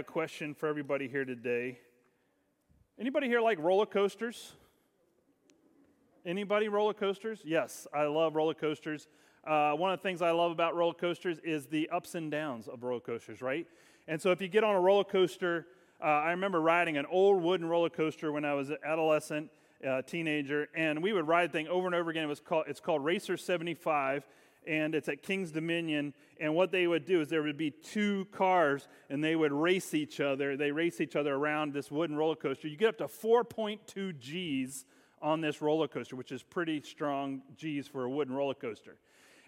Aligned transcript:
a 0.00 0.02
question 0.02 0.54
for 0.54 0.66
everybody 0.66 1.06
here 1.06 1.26
today. 1.26 1.78
Anybody 2.98 3.26
here 3.26 3.42
like 3.42 3.58
roller 3.58 3.84
coasters? 3.84 4.54
Anybody 6.24 6.70
roller 6.70 6.94
coasters? 6.94 7.42
Yes, 7.44 7.86
I 7.92 8.04
love 8.04 8.34
roller 8.34 8.54
coasters. 8.54 9.08
Uh, 9.46 9.72
one 9.72 9.92
of 9.92 9.98
the 9.98 10.02
things 10.02 10.22
I 10.22 10.30
love 10.30 10.52
about 10.52 10.74
roller 10.74 10.94
coasters 10.94 11.38
is 11.44 11.66
the 11.66 11.86
ups 11.90 12.14
and 12.14 12.30
downs 12.30 12.66
of 12.66 12.82
roller 12.82 13.00
coasters, 13.00 13.42
right? 13.42 13.66
And 14.08 14.18
so 14.18 14.30
if 14.30 14.40
you 14.40 14.48
get 14.48 14.64
on 14.64 14.74
a 14.74 14.80
roller 14.80 15.04
coaster, 15.04 15.66
uh, 16.02 16.06
I 16.06 16.30
remember 16.30 16.62
riding 16.62 16.96
an 16.96 17.04
old 17.04 17.42
wooden 17.42 17.68
roller 17.68 17.90
coaster 17.90 18.32
when 18.32 18.46
I 18.46 18.54
was 18.54 18.70
an 18.70 18.78
adolescent, 18.82 19.50
uh, 19.86 20.00
teenager, 20.00 20.68
and 20.74 21.02
we 21.02 21.12
would 21.12 21.28
ride 21.28 21.50
the 21.50 21.52
thing 21.52 21.68
over 21.68 21.84
and 21.84 21.94
over 21.94 22.08
again. 22.08 22.24
It 22.24 22.28
was 22.28 22.40
called, 22.40 22.64
it's 22.68 22.80
called 22.80 23.04
Racer 23.04 23.36
75, 23.36 24.26
and 24.66 24.94
it's 24.94 25.08
at 25.08 25.22
King's 25.22 25.50
Dominion. 25.50 26.14
And 26.38 26.54
what 26.54 26.70
they 26.70 26.86
would 26.86 27.04
do 27.04 27.20
is 27.20 27.28
there 27.28 27.42
would 27.42 27.56
be 27.56 27.70
two 27.70 28.26
cars, 28.32 28.88
and 29.08 29.22
they 29.22 29.36
would 29.36 29.52
race 29.52 29.94
each 29.94 30.20
other. 30.20 30.56
They 30.56 30.70
race 30.70 31.00
each 31.00 31.16
other 31.16 31.34
around 31.34 31.72
this 31.72 31.90
wooden 31.90 32.16
roller 32.16 32.36
coaster. 32.36 32.68
You 32.68 32.76
get 32.76 32.90
up 32.90 32.98
to 32.98 33.06
4.2 33.06 34.18
G's 34.18 34.84
on 35.22 35.40
this 35.40 35.60
roller 35.60 35.88
coaster, 35.88 36.16
which 36.16 36.32
is 36.32 36.42
pretty 36.42 36.80
strong 36.82 37.42
G's 37.56 37.86
for 37.86 38.04
a 38.04 38.10
wooden 38.10 38.34
roller 38.34 38.54
coaster. 38.54 38.96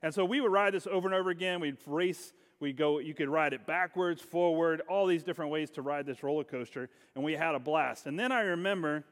And 0.03 0.13
so 0.13 0.25
we 0.25 0.41
would 0.41 0.53
ride 0.53 0.75
this 0.75 0.87
over 0.87 1.07
and 1.09 1.15
over 1.15 1.31
again. 1.31 1.61
We'd 1.61 1.79
race. 1.87 2.33
We 2.61 2.73
go. 2.73 2.99
You 2.99 3.15
could 3.15 3.29
ride 3.29 3.53
it 3.53 3.67
backwards, 3.67 4.21
forward, 4.21 4.83
all 4.89 5.07
these 5.07 5.23
different 5.23 5.51
ways 5.51 5.71
to 5.71 5.83
ride 5.83 6.07
this 6.07 6.23
roller 6.23 6.45
coaster, 6.45 6.91
and 7.15 7.25
we 7.25 7.33
had 7.33 7.55
a 7.55 7.59
blast. 7.59 8.07
And 8.07 8.19
then 8.19 8.31
I 8.31 8.43
remember, 8.43 9.05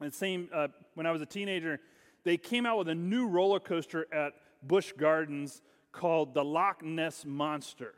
it 0.00 0.14
same 0.14 0.48
uh, 0.52 0.68
when 0.94 1.06
I 1.06 1.12
was 1.12 1.22
a 1.22 1.26
teenager, 1.26 1.78
they 2.24 2.36
came 2.36 2.66
out 2.66 2.78
with 2.78 2.88
a 2.88 2.94
new 2.94 3.28
roller 3.28 3.60
coaster 3.60 4.06
at 4.12 4.32
Busch 4.62 4.92
Gardens 4.92 5.62
called 5.92 6.34
the 6.34 6.44
Loch 6.44 6.82
Ness 6.82 7.24
Monster. 7.24 7.94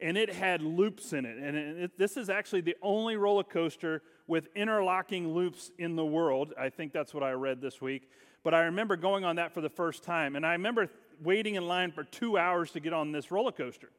And 0.00 0.16
it 0.16 0.32
had 0.32 0.62
loops 0.62 1.12
in 1.12 1.24
it. 1.24 1.38
And 1.38 1.56
it, 1.56 1.98
this 1.98 2.16
is 2.16 2.28
actually 2.28 2.62
the 2.62 2.76
only 2.82 3.16
roller 3.16 3.44
coaster 3.44 4.02
with 4.26 4.48
interlocking 4.54 5.32
loops 5.32 5.70
in 5.78 5.94
the 5.96 6.04
world. 6.04 6.54
I 6.58 6.70
think 6.70 6.92
that's 6.92 7.14
what 7.14 7.22
I 7.22 7.32
read 7.32 7.60
this 7.60 7.80
week. 7.80 8.10
But 8.42 8.54
I 8.54 8.62
remember 8.62 8.96
going 8.96 9.24
on 9.24 9.36
that 9.36 9.54
for 9.54 9.60
the 9.60 9.68
first 9.68 10.02
time. 10.02 10.34
And 10.34 10.44
I 10.44 10.52
remember 10.52 10.88
waiting 11.22 11.54
in 11.54 11.68
line 11.68 11.92
for 11.92 12.02
two 12.02 12.36
hours 12.36 12.72
to 12.72 12.80
get 12.80 12.92
on 12.92 13.12
this 13.12 13.30
roller 13.30 13.52
coaster. 13.52 13.90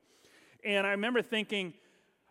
And 0.66 0.86
I 0.86 0.92
remember 0.92 1.22
thinking, 1.22 1.74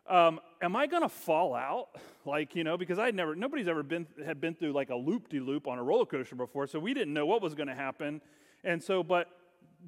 um, 0.07 0.41
am 0.61 0.77
I 0.77 0.87
going 0.87 1.03
to 1.03 1.09
fall 1.09 1.55
out? 1.55 1.89
Like, 2.25 2.55
you 2.55 2.63
know, 2.63 2.77
because 2.77 3.01
I'd 3.01 3.17
never, 3.17 3.35
nobody's 3.35 3.67
ever 3.67 3.83
been, 3.83 4.07
had 4.25 4.41
been 4.41 4.55
through 4.55 4.75
like 4.75 4.91
a 4.91 4.95
loop 4.95 5.29
de 5.29 5.41
loop 5.41 5.67
on 5.67 5.77
a 5.77 5.83
roller 5.83 6.07
coaster 6.07 6.37
before, 6.37 6.69
so 6.69 6.79
we 6.79 6.95
didn't 6.95 7.13
know 7.13 7.27
what 7.27 7.43
was 7.43 7.57
going 7.57 7.67
to 7.67 7.75
happen. 7.75 8.21
And 8.63 8.81
so, 8.81 9.03
but 9.03 9.27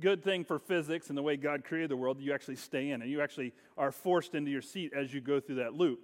good 0.01 0.23
thing 0.23 0.45
for 0.45 0.59
physics 0.59 1.09
and 1.09 1.19
the 1.19 1.23
way 1.23 1.37
God 1.37 1.65
created 1.65 1.91
the 1.91 1.97
world, 1.97 2.21
you 2.21 2.33
actually 2.33 2.57
stay 2.57 2.91
in 2.91 3.03
and 3.03 3.11
you 3.11 3.21
actually 3.21 3.53
are 3.77 3.93
forced 3.93 4.35
into 4.35 4.51
your 4.51 4.63
seat 4.63 4.93
as 4.95 5.13
you 5.13 5.21
go 5.21 5.41
through 5.41 5.57
that 5.57 5.75
loop. 5.75 6.01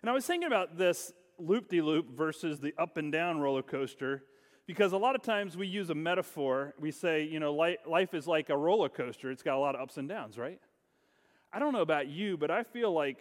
And 0.00 0.10
I 0.10 0.14
was 0.14 0.26
thinking 0.26 0.46
about 0.46 0.76
this 0.76 1.12
loop 1.38 1.68
de 1.68 1.80
loop 1.80 2.10
versus 2.10 2.60
the 2.60 2.74
up 2.78 2.96
and 2.96 3.12
down 3.12 3.38
roller 3.38 3.62
coaster 3.62 4.24
because 4.66 4.92
a 4.92 4.96
lot 4.96 5.14
of 5.14 5.22
times 5.22 5.56
we 5.56 5.66
use 5.66 5.90
a 5.90 5.94
metaphor. 5.94 6.74
We 6.78 6.90
say, 6.90 7.24
you 7.24 7.40
know, 7.40 7.52
life 7.52 8.14
is 8.14 8.26
like 8.26 8.50
a 8.50 8.56
roller 8.56 8.88
coaster, 8.88 9.30
it's 9.30 9.42
got 9.42 9.56
a 9.56 9.60
lot 9.60 9.74
of 9.74 9.80
ups 9.80 9.96
and 9.96 10.08
downs, 10.08 10.38
right? 10.38 10.60
I 11.52 11.58
don't 11.58 11.72
know 11.72 11.82
about 11.82 12.08
you, 12.08 12.36
but 12.36 12.50
I 12.50 12.62
feel 12.62 12.92
like 12.92 13.18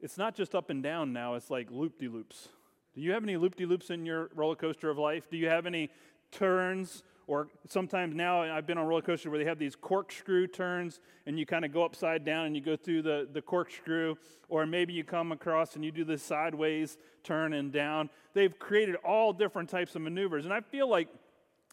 it's 0.00 0.18
not 0.18 0.34
just 0.34 0.54
up 0.54 0.70
and 0.70 0.82
down 0.82 1.12
now, 1.12 1.34
it's 1.34 1.50
like 1.50 1.70
loop 1.70 1.98
de 1.98 2.08
loops. 2.08 2.48
Do 2.94 3.00
you 3.00 3.12
have 3.12 3.22
any 3.22 3.36
loop 3.36 3.54
de 3.54 3.66
loops 3.66 3.90
in 3.90 4.04
your 4.04 4.30
roller 4.34 4.56
coaster 4.56 4.90
of 4.90 4.98
life? 4.98 5.30
Do 5.30 5.36
you 5.36 5.48
have 5.48 5.66
any 5.66 5.90
turns 6.32 7.02
or 7.30 7.46
sometimes 7.68 8.16
now 8.16 8.42
I've 8.42 8.66
been 8.66 8.76
on 8.76 8.88
roller 8.88 9.02
coasters 9.02 9.30
where 9.30 9.38
they 9.38 9.44
have 9.44 9.60
these 9.60 9.76
corkscrew 9.76 10.48
turns 10.48 10.98
and 11.26 11.38
you 11.38 11.46
kind 11.46 11.64
of 11.64 11.72
go 11.72 11.84
upside 11.84 12.24
down 12.24 12.46
and 12.46 12.56
you 12.56 12.60
go 12.60 12.74
through 12.74 13.02
the, 13.02 13.28
the 13.32 13.40
corkscrew. 13.40 14.16
Or 14.48 14.66
maybe 14.66 14.94
you 14.94 15.04
come 15.04 15.30
across 15.30 15.76
and 15.76 15.84
you 15.84 15.92
do 15.92 16.02
this 16.02 16.24
sideways 16.24 16.98
turn 17.22 17.52
and 17.52 17.70
down. 17.70 18.10
They've 18.34 18.58
created 18.58 18.96
all 19.04 19.32
different 19.32 19.70
types 19.70 19.94
of 19.94 20.02
maneuvers. 20.02 20.44
And 20.44 20.52
I 20.52 20.60
feel 20.60 20.90
like 20.90 21.06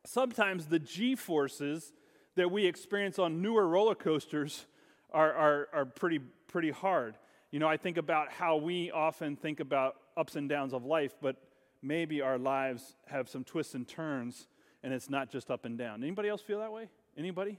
sometimes 0.06 0.68
the 0.68 0.78
G 0.78 1.16
forces 1.16 1.92
that 2.36 2.52
we 2.52 2.68
experience 2.68 3.18
on 3.18 3.42
newer 3.42 3.68
roller 3.68 3.96
coasters 3.96 4.68
are, 5.12 5.34
are, 5.34 5.70
are 5.74 5.86
pretty, 5.86 6.20
pretty 6.48 6.70
hard. 6.70 7.16
You 7.50 7.58
know, 7.58 7.68
I 7.68 7.78
think 7.78 7.98
about 7.98 8.32
how 8.32 8.58
we 8.58 8.92
often 8.92 9.36
think 9.36 9.60
about 9.60 9.96
ups 10.16 10.36
and 10.36 10.48
downs 10.48 10.74
of 10.74 10.86
life, 10.86 11.16
but 11.20 11.38
maybe 11.82 12.22
our 12.22 12.38
lives 12.38 12.94
have 13.08 13.28
some 13.28 13.44
twists 13.44 13.74
and 13.74 13.88
turns 13.88 14.46
and 14.84 14.94
it's 14.94 15.10
not 15.10 15.30
just 15.30 15.50
up 15.52 15.66
and 15.66 15.78
down. 15.78 16.04
Anybody 16.04 16.30
else 16.30 16.42
feel 16.42 16.60
that 16.60 16.72
way? 16.72 16.90
Anybody? 17.18 17.58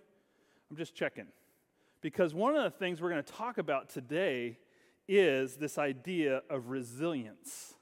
I'm 0.71 0.77
just 0.77 0.95
checking. 0.95 1.27
Because 2.01 2.34
one 2.34 2.56
of 2.56 2.62
the 2.62 2.71
things 2.71 3.01
we're 3.01 3.11
going 3.11 3.23
to 3.23 3.33
talk 3.33 3.59
about 3.59 3.89
today 3.89 4.59
is 5.09 5.56
this 5.56 5.79
idea 5.79 6.43
of 6.49 6.69
resilience. 6.69 7.75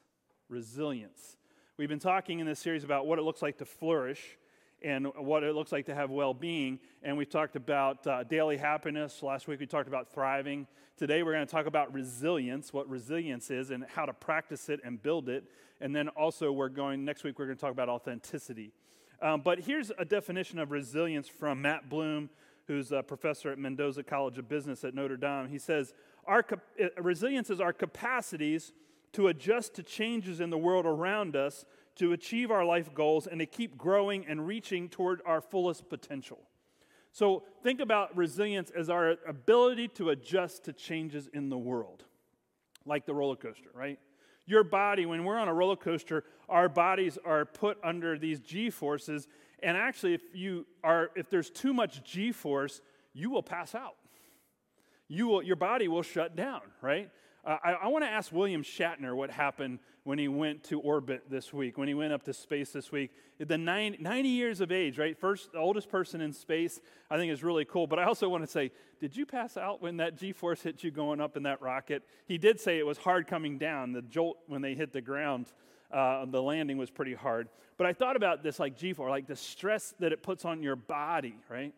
Resilience. 0.48 1.36
We've 1.76 1.88
been 1.88 1.98
talking 1.98 2.38
in 2.38 2.46
this 2.46 2.60
series 2.60 2.84
about 2.84 3.06
what 3.06 3.18
it 3.18 3.22
looks 3.22 3.42
like 3.42 3.58
to 3.58 3.64
flourish 3.64 4.38
and 4.82 5.06
what 5.16 5.42
it 5.42 5.54
looks 5.54 5.72
like 5.72 5.86
to 5.86 5.94
have 5.94 6.10
well 6.10 6.32
being. 6.32 6.78
And 7.02 7.16
we've 7.16 7.28
talked 7.28 7.56
about 7.56 8.06
uh, 8.06 8.24
daily 8.24 8.56
happiness. 8.56 9.22
Last 9.22 9.48
week 9.48 9.60
we 9.60 9.66
talked 9.66 9.88
about 9.88 10.12
thriving. 10.12 10.66
Today 10.96 11.22
we're 11.22 11.32
going 11.32 11.46
to 11.46 11.50
talk 11.50 11.66
about 11.66 11.92
resilience, 11.92 12.72
what 12.72 12.88
resilience 12.88 13.50
is, 13.50 13.70
and 13.70 13.84
how 13.86 14.06
to 14.06 14.12
practice 14.14 14.68
it 14.68 14.80
and 14.84 15.02
build 15.02 15.28
it. 15.28 15.44
And 15.80 15.94
then 15.94 16.08
also, 16.08 16.52
we're 16.52 16.70
going, 16.70 17.04
next 17.04 17.22
week, 17.22 17.38
we're 17.38 17.44
going 17.44 17.56
to 17.56 17.60
talk 17.60 17.72
about 17.72 17.90
authenticity. 17.90 18.72
Um, 19.22 19.40
but 19.40 19.60
here's 19.60 19.90
a 19.98 20.04
definition 20.04 20.58
of 20.58 20.70
resilience 20.70 21.28
from 21.28 21.62
Matt 21.62 21.88
Bloom, 21.88 22.30
who's 22.66 22.92
a 22.92 23.02
professor 23.02 23.50
at 23.50 23.58
Mendoza 23.58 24.02
College 24.02 24.38
of 24.38 24.48
Business 24.48 24.84
at 24.84 24.94
Notre 24.94 25.16
Dame. 25.16 25.48
He 25.48 25.58
says, 25.58 25.94
our 26.26 26.44
uh, 26.52 26.86
resilience 27.00 27.50
is 27.50 27.60
our 27.60 27.72
capacities 27.72 28.72
to 29.12 29.28
adjust 29.28 29.74
to 29.74 29.82
changes 29.82 30.40
in 30.40 30.50
the 30.50 30.58
world 30.58 30.84
around 30.84 31.36
us, 31.36 31.64
to 31.94 32.12
achieve 32.12 32.50
our 32.50 32.64
life 32.64 32.92
goals, 32.92 33.26
and 33.26 33.38
to 33.40 33.46
keep 33.46 33.78
growing 33.78 34.26
and 34.26 34.46
reaching 34.46 34.88
toward 34.88 35.22
our 35.24 35.40
fullest 35.40 35.88
potential. 35.88 36.38
So 37.12 37.44
think 37.62 37.80
about 37.80 38.14
resilience 38.14 38.70
as 38.70 38.90
our 38.90 39.16
ability 39.26 39.88
to 39.88 40.10
adjust 40.10 40.64
to 40.64 40.74
changes 40.74 41.30
in 41.32 41.48
the 41.48 41.56
world, 41.56 42.04
like 42.84 43.06
the 43.06 43.14
roller 43.14 43.36
coaster, 43.36 43.70
right? 43.72 43.98
Your 44.46 44.64
body, 44.64 45.06
when 45.06 45.24
we're 45.24 45.38
on 45.38 45.48
a 45.48 45.54
roller 45.54 45.76
coaster, 45.76 46.24
our 46.48 46.68
bodies 46.68 47.18
are 47.24 47.44
put 47.44 47.78
under 47.82 48.16
these 48.16 48.40
G 48.40 48.70
forces. 48.70 49.26
And 49.62 49.76
actually, 49.76 50.14
if 50.14 50.22
you 50.32 50.66
are, 50.84 51.10
if 51.16 51.28
there's 51.28 51.50
too 51.50 51.74
much 51.74 52.04
G 52.04 52.30
force, 52.32 52.80
you 53.12 53.30
will 53.30 53.42
pass 53.42 53.74
out. 53.74 53.96
You 55.08 55.26
will, 55.28 55.42
your 55.42 55.56
body 55.56 55.88
will 55.88 56.02
shut 56.02 56.36
down, 56.36 56.62
right? 56.80 57.10
Uh, 57.44 57.56
I, 57.62 57.72
I 57.72 57.86
want 57.88 58.04
to 58.04 58.10
ask 58.10 58.32
William 58.32 58.62
Shatner 58.62 59.14
what 59.14 59.30
happened 59.30 59.78
when 60.06 60.20
he 60.20 60.28
went 60.28 60.62
to 60.62 60.78
orbit 60.78 61.24
this 61.28 61.52
week, 61.52 61.76
when 61.76 61.88
he 61.88 61.94
went 61.94 62.12
up 62.12 62.22
to 62.22 62.32
space 62.32 62.70
this 62.70 62.92
week. 62.92 63.10
The 63.40 63.58
90, 63.58 63.98
90 64.00 64.28
years 64.28 64.60
of 64.60 64.70
age, 64.70 64.98
right? 64.98 65.18
First, 65.18 65.50
the 65.50 65.58
oldest 65.58 65.88
person 65.88 66.20
in 66.20 66.32
space, 66.32 66.80
I 67.10 67.16
think 67.16 67.32
is 67.32 67.42
really 67.42 67.64
cool. 67.64 67.88
But 67.88 67.98
I 67.98 68.04
also 68.04 68.28
want 68.28 68.44
to 68.44 68.46
say, 68.46 68.70
did 69.00 69.16
you 69.16 69.26
pass 69.26 69.56
out 69.56 69.82
when 69.82 69.96
that 69.96 70.16
G 70.16 70.30
force 70.30 70.62
hit 70.62 70.84
you 70.84 70.92
going 70.92 71.20
up 71.20 71.36
in 71.36 71.42
that 71.42 71.60
rocket? 71.60 72.04
He 72.28 72.38
did 72.38 72.60
say 72.60 72.78
it 72.78 72.86
was 72.86 72.98
hard 72.98 73.26
coming 73.26 73.58
down. 73.58 73.90
The 73.90 74.02
jolt 74.02 74.38
when 74.46 74.62
they 74.62 74.76
hit 74.76 74.92
the 74.92 75.00
ground, 75.00 75.46
uh, 75.90 76.24
the 76.24 76.40
landing 76.40 76.78
was 76.78 76.88
pretty 76.88 77.14
hard. 77.14 77.48
But 77.76 77.88
I 77.88 77.92
thought 77.92 78.14
about 78.14 78.44
this 78.44 78.60
like 78.60 78.76
G 78.76 78.92
force, 78.92 79.10
like 79.10 79.26
the 79.26 79.34
stress 79.34 79.92
that 79.98 80.12
it 80.12 80.22
puts 80.22 80.44
on 80.44 80.62
your 80.62 80.76
body, 80.76 81.34
right? 81.50 81.74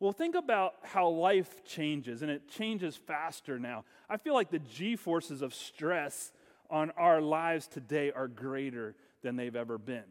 Well, 0.00 0.10
think 0.10 0.34
about 0.34 0.74
how 0.82 1.08
life 1.10 1.64
changes, 1.64 2.22
and 2.22 2.30
it 2.30 2.48
changes 2.48 2.96
faster 2.96 3.60
now. 3.60 3.84
I 4.10 4.16
feel 4.16 4.34
like 4.34 4.50
the 4.50 4.58
G 4.58 4.96
forces 4.96 5.42
of 5.42 5.54
stress 5.54 6.32
on 6.70 6.90
our 6.92 7.20
lives 7.20 7.66
today 7.66 8.10
are 8.12 8.28
greater 8.28 8.94
than 9.22 9.36
they've 9.36 9.56
ever 9.56 9.78
been. 9.78 10.04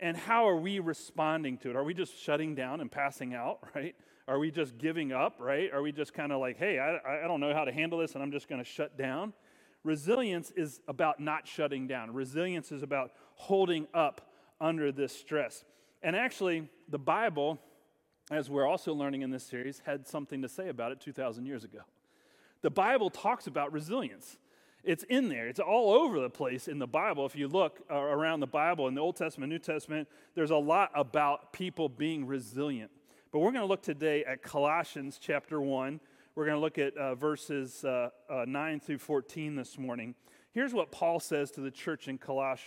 And 0.00 0.16
how 0.16 0.48
are 0.48 0.56
we 0.56 0.78
responding 0.80 1.58
to 1.58 1.70
it? 1.70 1.76
Are 1.76 1.84
we 1.84 1.94
just 1.94 2.16
shutting 2.18 2.54
down 2.54 2.80
and 2.80 2.90
passing 2.90 3.34
out, 3.34 3.60
right? 3.74 3.94
Are 4.26 4.38
we 4.38 4.50
just 4.50 4.78
giving 4.78 5.12
up, 5.12 5.36
right? 5.38 5.72
Are 5.72 5.82
we 5.82 5.92
just 5.92 6.14
kind 6.14 6.32
of 6.32 6.40
like, 6.40 6.58
hey, 6.58 6.78
I, 6.78 7.24
I 7.24 7.28
don't 7.28 7.40
know 7.40 7.52
how 7.52 7.64
to 7.64 7.72
handle 7.72 7.98
this 7.98 8.14
and 8.14 8.22
I'm 8.22 8.32
just 8.32 8.48
going 8.48 8.62
to 8.62 8.68
shut 8.68 8.96
down? 8.96 9.32
Resilience 9.82 10.50
is 10.56 10.80
about 10.88 11.20
not 11.20 11.46
shutting 11.46 11.86
down, 11.86 12.12
resilience 12.12 12.72
is 12.72 12.82
about 12.82 13.12
holding 13.34 13.86
up 13.92 14.32
under 14.60 14.90
this 14.92 15.14
stress. 15.14 15.64
And 16.02 16.16
actually, 16.16 16.68
the 16.88 16.98
Bible 16.98 17.60
as 18.30 18.48
we're 18.48 18.66
also 18.66 18.94
learning 18.94 19.22
in 19.22 19.30
this 19.30 19.44
series, 19.44 19.82
had 19.84 20.06
something 20.06 20.42
to 20.42 20.48
say 20.48 20.68
about 20.68 20.92
it 20.92 21.00
2,000 21.00 21.44
years 21.46 21.64
ago. 21.64 21.80
The 22.62 22.70
Bible 22.70 23.10
talks 23.10 23.46
about 23.46 23.72
resilience. 23.72 24.38
It's 24.84 25.04
in 25.04 25.28
there. 25.28 25.48
It's 25.48 25.60
all 25.60 25.92
over 25.92 26.20
the 26.20 26.28
place 26.28 26.68
in 26.68 26.78
the 26.78 26.86
Bible. 26.86 27.24
If 27.24 27.34
you 27.34 27.48
look 27.48 27.80
uh, 27.90 27.94
around 27.94 28.40
the 28.40 28.46
Bible 28.46 28.86
in 28.86 28.94
the 28.94 29.00
Old 29.00 29.16
Testament, 29.16 29.50
New 29.50 29.58
Testament, 29.58 30.08
there's 30.34 30.50
a 30.50 30.56
lot 30.56 30.90
about 30.94 31.52
people 31.52 31.88
being 31.88 32.26
resilient. 32.26 32.90
But 33.32 33.38
we're 33.38 33.50
going 33.50 33.62
to 33.62 33.68
look 33.68 33.82
today 33.82 34.24
at 34.24 34.42
Colossians 34.42 35.18
chapter 35.20 35.60
1. 35.60 36.00
We're 36.34 36.44
going 36.44 36.56
to 36.56 36.60
look 36.60 36.78
at 36.78 36.96
uh, 36.96 37.14
verses 37.14 37.84
uh, 37.84 38.10
uh, 38.28 38.44
9 38.46 38.80
through 38.80 38.98
14 38.98 39.56
this 39.56 39.78
morning. 39.78 40.14
Here's 40.52 40.74
what 40.74 40.92
Paul 40.92 41.18
says 41.18 41.50
to 41.52 41.60
the 41.60 41.70
church 41.70 42.06
in 42.06 42.18
Coloss- 42.18 42.60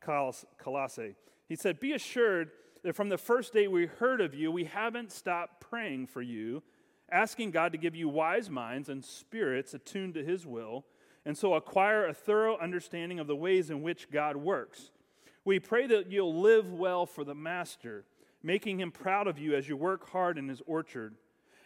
Coloss- 0.00 0.44
Colossae. 0.58 1.16
He 1.48 1.56
said, 1.56 1.80
Be 1.80 1.92
assured 1.92 2.52
that 2.84 2.94
from 2.94 3.08
the 3.08 3.18
first 3.18 3.52
day 3.52 3.66
we 3.66 3.86
heard 3.86 4.20
of 4.20 4.32
you, 4.32 4.52
we 4.52 4.64
haven't 4.64 5.10
stopped 5.10 5.60
praying 5.60 6.06
for 6.06 6.22
you, 6.22 6.62
asking 7.10 7.50
God 7.50 7.72
to 7.72 7.78
give 7.78 7.96
you 7.96 8.08
wise 8.08 8.48
minds 8.48 8.88
and 8.88 9.04
spirits 9.04 9.74
attuned 9.74 10.14
to 10.14 10.24
his 10.24 10.46
will, 10.46 10.84
and 11.24 11.36
so 11.36 11.54
acquire 11.54 12.06
a 12.06 12.14
thorough 12.14 12.58
understanding 12.58 13.18
of 13.18 13.26
the 13.26 13.36
ways 13.36 13.70
in 13.70 13.82
which 13.82 14.10
God 14.10 14.36
works. 14.36 14.90
We 15.44 15.58
pray 15.58 15.86
that 15.86 16.10
you'll 16.10 16.40
live 16.40 16.72
well 16.72 17.06
for 17.06 17.24
the 17.24 17.34
Master, 17.34 18.04
making 18.42 18.80
him 18.80 18.90
proud 18.90 19.26
of 19.26 19.38
you 19.38 19.54
as 19.54 19.68
you 19.68 19.76
work 19.76 20.10
hard 20.10 20.38
in 20.38 20.48
his 20.48 20.62
orchard. 20.66 21.14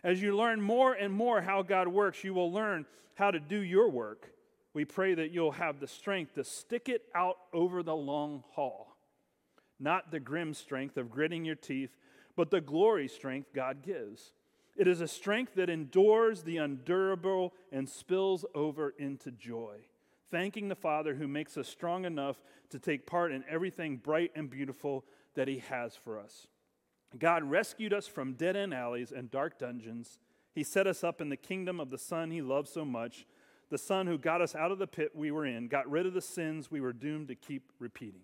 As 0.05 0.23
you 0.23 0.37
learn 0.37 0.61
more 0.61 0.93
and 0.93 1.13
more 1.13 1.41
how 1.41 1.63
God 1.63 1.89
works, 1.89 2.23
you 2.23 2.35
will 2.35 2.53
learn 2.53 2.87
how 3.15 3.31
to 3.31 3.41
do 3.41 3.59
your 3.59 3.89
work. 3.89 4.33
We 4.75 4.85
pray 4.85 5.15
that 5.15 5.33
you'll 5.33 5.53
have 5.53 5.81
the 5.81 5.89
strength 5.89 6.35
to 6.35 6.45
stick 6.45 6.89
it 6.89 7.03
out 7.15 7.37
over 7.53 7.83
the 7.83 7.97
long 7.97 8.45
haul. 8.51 8.97
Not 9.81 10.11
the 10.11 10.21
grim 10.21 10.55
strength 10.55 10.97
of 10.97 11.11
gritting 11.11 11.45
your 11.45 11.57
teeth, 11.57 11.97
but 12.37 12.51
the 12.51 12.61
glory 12.61 13.09
strength 13.09 13.49
God 13.53 13.83
gives. 13.83 14.33
It 14.79 14.87
is 14.87 15.01
a 15.01 15.09
strength 15.09 15.57
that 15.57 15.69
endures 15.69 16.45
the 16.45 16.59
undurable 16.59 17.53
and 17.73 17.89
spills 17.89 18.47
over 18.55 18.95
into 18.97 19.33
joy. 19.33 19.75
Thanking 20.31 20.69
the 20.69 20.77
Father 20.77 21.17
who 21.17 21.27
makes 21.27 21.57
us 21.57 21.67
strong 21.69 22.05
enough 22.05 22.37
to 22.71 22.79
take 22.79 23.05
part 23.05 23.33
in 23.33 23.45
everything 23.51 23.97
bright 23.97 24.31
and 24.37 24.49
beautiful 24.49 25.05
that 25.35 25.49
He 25.49 25.59
has 25.69 25.97
for 25.97 26.21
us. 26.21 26.47
God 27.19 27.43
rescued 27.43 27.93
us 27.93 28.07
from 28.07 28.35
dead 28.35 28.55
end 28.55 28.73
alleys 28.73 29.11
and 29.11 29.31
dark 29.31 29.59
dungeons. 29.59 30.21
He 30.55 30.63
set 30.63 30.87
us 30.87 31.03
up 31.03 31.21
in 31.21 31.29
the 31.29 31.37
kingdom 31.37 31.81
of 31.81 31.91
the 31.91 31.99
Son 31.99 32.31
He 32.31 32.41
loves 32.41 32.71
so 32.71 32.85
much, 32.85 33.27
the 33.71 33.79
Son 33.79 34.07
who 34.07 34.17
got 34.17 34.41
us 34.41 34.55
out 34.55 34.71
of 34.71 34.79
the 34.79 34.87
pit 34.87 35.11
we 35.15 35.31
were 35.33 35.45
in, 35.45 35.67
got 35.67 35.91
rid 35.91 36.07
of 36.07 36.15
the 36.15 36.23
sins 36.23 36.71
we 36.71 36.81
were 36.81 36.93
doomed 36.93 37.29
to 37.29 37.35
keep 37.35 37.73
repeating. 37.81 38.23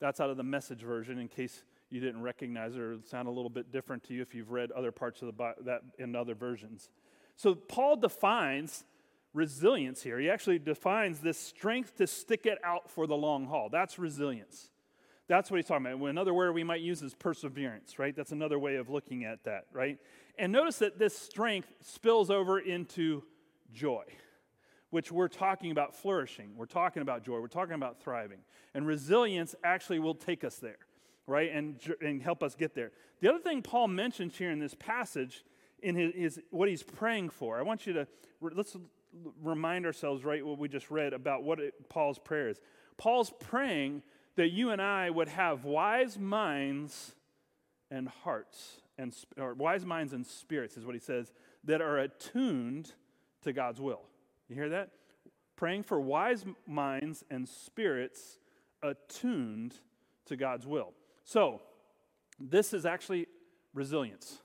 That's 0.00 0.20
out 0.20 0.30
of 0.30 0.36
the 0.36 0.42
message 0.42 0.82
version 0.82 1.18
in 1.18 1.28
case 1.28 1.62
you 1.92 2.00
didn't 2.00 2.22
recognize 2.22 2.74
it 2.74 2.80
or 2.80 2.96
sound 3.04 3.28
a 3.28 3.30
little 3.30 3.50
bit 3.50 3.70
different 3.70 4.02
to 4.04 4.14
you 4.14 4.22
if 4.22 4.34
you've 4.34 4.50
read 4.50 4.70
other 4.72 4.90
parts 4.90 5.20
of 5.20 5.26
the 5.26 5.32
Bible 5.32 5.62
that 5.66 5.82
in 5.98 6.16
other 6.16 6.34
versions. 6.34 6.88
So 7.36 7.54
Paul 7.54 7.96
defines 7.96 8.84
resilience 9.34 10.02
here. 10.02 10.18
He 10.18 10.30
actually 10.30 10.58
defines 10.58 11.20
this 11.20 11.38
strength 11.38 11.96
to 11.96 12.06
stick 12.06 12.46
it 12.46 12.58
out 12.64 12.90
for 12.90 13.06
the 13.06 13.16
long 13.16 13.46
haul. 13.46 13.68
That's 13.70 13.98
resilience. 13.98 14.70
That's 15.28 15.50
what 15.50 15.58
he's 15.58 15.66
talking 15.66 15.86
about. 15.86 16.08
Another 16.08 16.34
word 16.34 16.52
we 16.52 16.64
might 16.64 16.80
use 16.80 17.02
is 17.02 17.14
perseverance, 17.14 17.98
right? 17.98 18.16
That's 18.16 18.32
another 18.32 18.58
way 18.58 18.76
of 18.76 18.88
looking 18.88 19.24
at 19.24 19.44
that, 19.44 19.66
right? 19.72 19.98
And 20.38 20.50
notice 20.50 20.78
that 20.78 20.98
this 20.98 21.16
strength 21.16 21.72
spills 21.80 22.30
over 22.30 22.58
into 22.58 23.22
joy, 23.72 24.04
which 24.90 25.12
we're 25.12 25.28
talking 25.28 25.70
about 25.70 25.94
flourishing. 25.94 26.52
We're 26.56 26.66
talking 26.66 27.02
about 27.02 27.22
joy. 27.22 27.38
We're 27.40 27.48
talking 27.48 27.74
about 27.74 28.00
thriving. 28.02 28.40
And 28.74 28.86
resilience 28.86 29.54
actually 29.62 30.00
will 30.00 30.14
take 30.14 30.42
us 30.42 30.56
there 30.56 30.78
right? 31.32 31.50
And, 31.52 31.80
and 32.00 32.22
help 32.22 32.42
us 32.42 32.54
get 32.54 32.74
there. 32.74 32.92
The 33.20 33.30
other 33.30 33.40
thing 33.40 33.62
Paul 33.62 33.88
mentions 33.88 34.36
here 34.36 34.50
in 34.50 34.58
this 34.58 34.74
passage 34.74 35.44
in 35.82 35.96
his, 35.96 36.38
what 36.50 36.68
he's 36.68 36.82
praying 36.82 37.30
for. 37.30 37.58
I 37.58 37.62
want 37.62 37.86
you 37.86 37.92
to 37.94 38.06
let's 38.40 38.76
remind 39.42 39.84
ourselves, 39.86 40.24
right, 40.24 40.44
what 40.44 40.58
we 40.58 40.68
just 40.68 40.90
read 40.90 41.12
about 41.12 41.42
what 41.42 41.58
it, 41.58 41.88
Paul's 41.88 42.18
prayer 42.18 42.48
is. 42.48 42.60
Paul's 42.96 43.32
praying 43.40 44.02
that 44.36 44.50
you 44.50 44.70
and 44.70 44.80
I 44.80 45.10
would 45.10 45.28
have 45.28 45.64
wise 45.64 46.18
minds 46.18 47.14
and 47.90 48.08
hearts 48.08 48.80
and 48.98 49.14
or 49.38 49.54
wise 49.54 49.84
minds 49.84 50.12
and 50.12 50.26
spirits 50.26 50.76
is 50.76 50.86
what 50.86 50.94
he 50.94 51.00
says 51.00 51.32
that 51.64 51.80
are 51.80 51.98
attuned 51.98 52.92
to 53.42 53.52
God's 53.52 53.80
will. 53.80 54.02
You 54.48 54.54
hear 54.54 54.68
that? 54.70 54.90
Praying 55.56 55.82
for 55.82 56.00
wise 56.00 56.44
minds 56.66 57.24
and 57.30 57.48
spirits 57.48 58.38
attuned 58.82 59.74
to 60.26 60.36
God's 60.36 60.66
will. 60.66 60.92
So, 61.24 61.60
this 62.38 62.72
is 62.72 62.84
actually 62.84 63.26
resilience. 63.74 64.38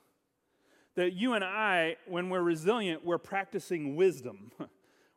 That 0.94 1.12
you 1.12 1.34
and 1.34 1.44
I, 1.44 1.96
when 2.06 2.30
we're 2.30 2.42
resilient, 2.42 3.04
we're 3.04 3.18
practicing 3.18 3.96
wisdom. 3.96 4.50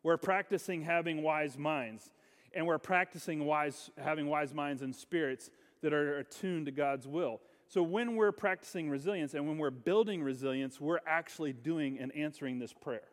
we're 0.04 0.18
practicing 0.18 0.84
having 0.84 1.24
wise 1.24 1.58
minds. 1.58 2.12
And 2.54 2.68
we're 2.68 2.78
practicing 2.78 3.46
wise, 3.46 3.90
having 3.98 4.28
wise 4.28 4.54
minds 4.54 4.81
and 4.81 4.96
spirits 4.96 5.50
that 5.81 5.94
are 5.94 6.18
attuned 6.18 6.66
to 6.66 6.72
God's 6.72 7.08
will. 7.08 7.40
So, 7.68 7.81
when 7.81 8.16
we're 8.16 8.34
practicing 8.34 8.90
resilience 8.90 9.34
and 9.34 9.48
when 9.48 9.57
we're 9.57 9.69
building 9.69 10.22
resilience, 10.22 10.81
we're 10.81 11.00
actually 11.07 11.54
doing 11.54 12.00
and 12.00 12.14
answering 12.14 12.60
this 12.60 12.74
prayer. 12.74 13.07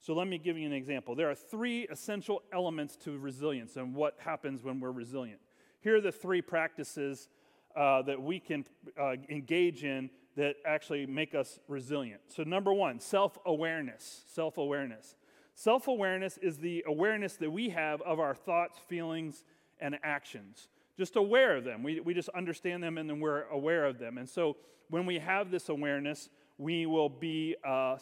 So, 0.00 0.14
let 0.14 0.28
me 0.28 0.38
give 0.38 0.56
you 0.56 0.66
an 0.66 0.72
example. 0.72 1.16
There 1.16 1.28
are 1.28 1.34
three 1.34 1.88
essential 1.90 2.42
elements 2.52 2.96
to 2.98 3.18
resilience 3.18 3.76
and 3.76 3.94
what 3.94 4.14
happens 4.18 4.62
when 4.62 4.78
we're 4.78 4.92
resilient. 4.92 5.40
Here 5.80 5.96
are 5.96 6.00
the 6.00 6.12
three 6.12 6.42
practices 6.42 7.28
uh, 7.78 8.02
that 8.02 8.20
we 8.20 8.40
can 8.40 8.64
uh, 9.00 9.12
engage 9.28 9.84
in 9.84 10.10
that 10.36 10.56
actually 10.66 11.06
make 11.06 11.34
us 11.34 11.60
resilient. 11.68 12.20
So, 12.26 12.42
number 12.42 12.72
one, 12.72 12.98
self 12.98 13.38
awareness. 13.46 14.22
Self 14.26 14.58
awareness. 14.58 15.14
Self 15.54 15.86
awareness 15.86 16.38
is 16.38 16.58
the 16.58 16.84
awareness 16.88 17.36
that 17.36 17.50
we 17.50 17.68
have 17.68 18.02
of 18.02 18.18
our 18.18 18.34
thoughts, 18.34 18.78
feelings, 18.88 19.44
and 19.80 19.96
actions. 20.02 20.68
Just 20.96 21.14
aware 21.14 21.56
of 21.56 21.62
them. 21.62 21.84
We, 21.84 22.00
we 22.00 22.14
just 22.14 22.28
understand 22.30 22.82
them 22.82 22.98
and 22.98 23.08
then 23.08 23.20
we're 23.20 23.44
aware 23.44 23.84
of 23.84 24.00
them. 24.00 24.18
And 24.18 24.28
so, 24.28 24.56
when 24.90 25.06
we 25.06 25.20
have 25.20 25.52
this 25.52 25.68
awareness, 25.68 26.30
we 26.56 26.86
will 26.86 27.08
be, 27.08 27.54
uh, 27.64 27.98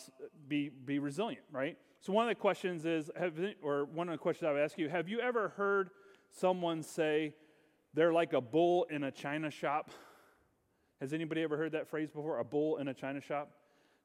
be, 0.48 0.70
be 0.70 0.98
resilient, 0.98 1.44
right? 1.52 1.76
So, 2.00 2.14
one 2.14 2.24
of 2.24 2.30
the 2.30 2.40
questions 2.40 2.86
is, 2.86 3.10
have, 3.18 3.34
or 3.62 3.84
one 3.84 4.08
of 4.08 4.12
the 4.12 4.18
questions 4.18 4.48
I 4.48 4.52
would 4.52 4.62
ask 4.62 4.78
you, 4.78 4.88
have 4.88 5.06
you 5.06 5.20
ever 5.20 5.50
heard 5.50 5.90
someone 6.30 6.82
say, 6.82 7.34
they're 7.96 8.12
like 8.12 8.34
a 8.34 8.40
bull 8.40 8.86
in 8.90 9.02
a 9.04 9.10
china 9.10 9.50
shop. 9.50 9.90
Has 11.00 11.12
anybody 11.12 11.42
ever 11.42 11.56
heard 11.56 11.72
that 11.72 11.88
phrase 11.88 12.10
before? 12.10 12.38
A 12.38 12.44
bull 12.44 12.76
in 12.76 12.88
a 12.88 12.94
china 12.94 13.20
shop? 13.20 13.50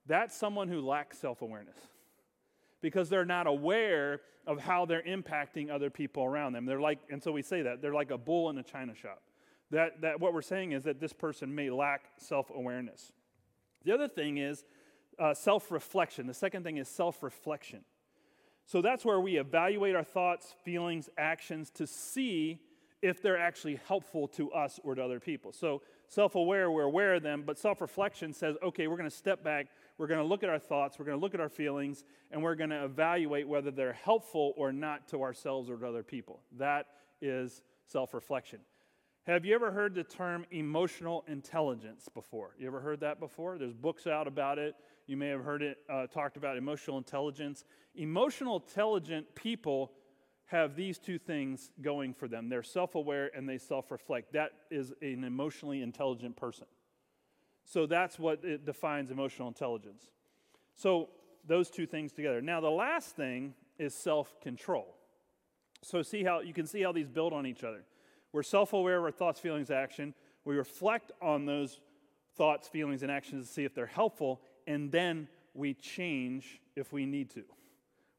That's 0.07 0.35
someone 0.35 0.69
who 0.69 0.81
lacks 0.81 1.19
self 1.19 1.41
awareness 1.41 1.77
because 2.81 3.09
they're 3.09 3.25
not 3.25 3.47
aware 3.47 4.21
of 4.47 4.59
how 4.59 4.85
they're 4.85 5.03
impacting 5.03 5.69
other 5.69 5.89
people 5.89 6.23
around 6.23 6.53
them. 6.53 6.65
They're 6.65 6.81
like, 6.81 6.99
and 7.11 7.21
so 7.21 7.31
we 7.31 7.43
say 7.43 7.61
that, 7.61 7.81
they're 7.81 7.93
like 7.93 8.09
a 8.09 8.17
bull 8.17 8.49
in 8.49 8.57
a 8.57 8.63
china 8.63 8.95
shop. 8.95 9.21
That, 9.69 10.01
that 10.01 10.19
what 10.19 10.33
we're 10.33 10.41
saying 10.41 10.71
is 10.71 10.85
that 10.85 10.99
this 10.99 11.13
person 11.13 11.53
may 11.53 11.69
lack 11.69 12.05
self 12.17 12.49
awareness. 12.49 13.11
The 13.83 13.93
other 13.93 14.07
thing 14.07 14.37
is 14.37 14.63
uh, 15.19 15.33
self 15.33 15.69
reflection. 15.69 16.27
The 16.27 16.33
second 16.33 16.63
thing 16.63 16.77
is 16.77 16.87
self 16.87 17.21
reflection. 17.21 17.81
So 18.65 18.81
that's 18.81 19.03
where 19.03 19.19
we 19.19 19.37
evaluate 19.37 19.95
our 19.95 20.03
thoughts, 20.03 20.55
feelings, 20.63 21.09
actions 21.17 21.69
to 21.71 21.85
see 21.85 22.61
if 23.01 23.21
they're 23.21 23.37
actually 23.37 23.79
helpful 23.87 24.27
to 24.27 24.51
us 24.51 24.79
or 24.83 24.95
to 24.95 25.03
other 25.03 25.19
people. 25.19 25.51
So, 25.51 25.81
self 26.07 26.35
aware, 26.35 26.69
we're 26.69 26.83
aware 26.83 27.15
of 27.15 27.23
them, 27.23 27.43
but 27.45 27.57
self 27.57 27.81
reflection 27.81 28.33
says, 28.33 28.55
okay, 28.61 28.87
we're 28.87 28.97
going 28.97 29.09
to 29.09 29.15
step 29.15 29.43
back, 29.43 29.67
we're 29.97 30.07
going 30.07 30.19
to 30.19 30.25
look 30.25 30.43
at 30.43 30.49
our 30.49 30.59
thoughts, 30.59 30.99
we're 30.99 31.05
going 31.05 31.17
to 31.17 31.21
look 31.21 31.33
at 31.33 31.39
our 31.39 31.49
feelings, 31.49 32.03
and 32.31 32.41
we're 32.41 32.55
going 32.55 32.69
to 32.69 32.83
evaluate 32.83 33.47
whether 33.47 33.71
they're 33.71 33.93
helpful 33.93 34.53
or 34.55 34.71
not 34.71 35.07
to 35.09 35.23
ourselves 35.23 35.69
or 35.69 35.77
to 35.77 35.87
other 35.87 36.03
people. 36.03 36.41
That 36.57 36.87
is 37.21 37.61
self 37.87 38.13
reflection. 38.13 38.59
Have 39.27 39.45
you 39.45 39.53
ever 39.53 39.71
heard 39.71 39.93
the 39.93 40.03
term 40.03 40.45
emotional 40.49 41.23
intelligence 41.27 42.09
before? 42.11 42.55
You 42.57 42.65
ever 42.65 42.79
heard 42.79 43.01
that 43.01 43.19
before? 43.19 43.59
There's 43.59 43.73
books 43.73 44.07
out 44.07 44.27
about 44.27 44.57
it. 44.57 44.73
You 45.05 45.15
may 45.15 45.27
have 45.27 45.43
heard 45.43 45.61
it 45.61 45.77
uh, 45.87 46.07
talked 46.07 46.37
about 46.37 46.57
emotional 46.57 46.97
intelligence. 46.97 47.63
Emotional 47.93 48.63
intelligent 48.67 49.35
people 49.35 49.91
have 50.51 50.75
these 50.75 50.99
two 50.99 51.17
things 51.17 51.71
going 51.81 52.13
for 52.13 52.27
them 52.27 52.49
they're 52.49 52.61
self 52.61 52.95
aware 52.95 53.31
and 53.35 53.47
they 53.47 53.57
self 53.57 53.89
reflect. 53.89 54.33
That 54.33 54.51
is 54.69 54.93
an 55.01 55.23
emotionally 55.23 55.81
intelligent 55.81 56.35
person. 56.35 56.67
So 57.63 57.85
that's 57.85 58.19
what 58.19 58.43
it 58.43 58.65
defines 58.65 59.11
emotional 59.11 59.47
intelligence. 59.47 60.09
So 60.75 61.07
those 61.47 61.69
two 61.69 61.85
things 61.85 62.11
together. 62.11 62.41
Now, 62.41 62.59
the 62.59 62.69
last 62.69 63.15
thing 63.15 63.53
is 63.79 63.95
self 63.95 64.39
control. 64.41 64.97
So 65.83 66.01
see 66.01 66.23
how 66.23 66.41
you 66.41 66.53
can 66.53 66.67
see 66.67 66.81
how 66.81 66.91
these 66.91 67.07
build 67.07 67.31
on 67.31 67.47
each 67.47 67.63
other. 67.63 67.83
We're 68.33 68.43
self 68.43 68.73
aware 68.73 68.97
of 68.97 69.05
our 69.05 69.11
thoughts, 69.11 69.39
feelings, 69.39 69.71
action. 69.71 70.13
We 70.43 70.55
reflect 70.55 71.13
on 71.21 71.45
those 71.45 71.79
thoughts, 72.35 72.67
feelings, 72.67 73.03
and 73.03 73.11
actions 73.11 73.47
to 73.47 73.53
see 73.53 73.63
if 73.63 73.73
they're 73.73 73.85
helpful, 73.85 74.41
and 74.67 74.91
then 74.91 75.29
we 75.53 75.75
change 75.75 76.59
if 76.75 76.91
we 76.91 77.05
need 77.05 77.29
to 77.31 77.43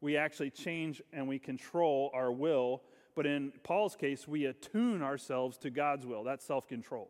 we 0.03 0.17
actually 0.17 0.51
change 0.51 1.01
and 1.13 1.27
we 1.27 1.39
control 1.39 2.11
our 2.13 2.31
will. 2.31 2.83
But 3.15 3.25
in 3.25 3.53
Paul's 3.63 3.97
case, 3.97 4.29
we 4.29 4.47
attune 4.47 5.01
ourselves 5.01 5.57
to 5.59 5.71
God's 5.71 6.05
will. 6.05 6.25
That's 6.25 6.45
self 6.45 6.69
control. 6.69 7.09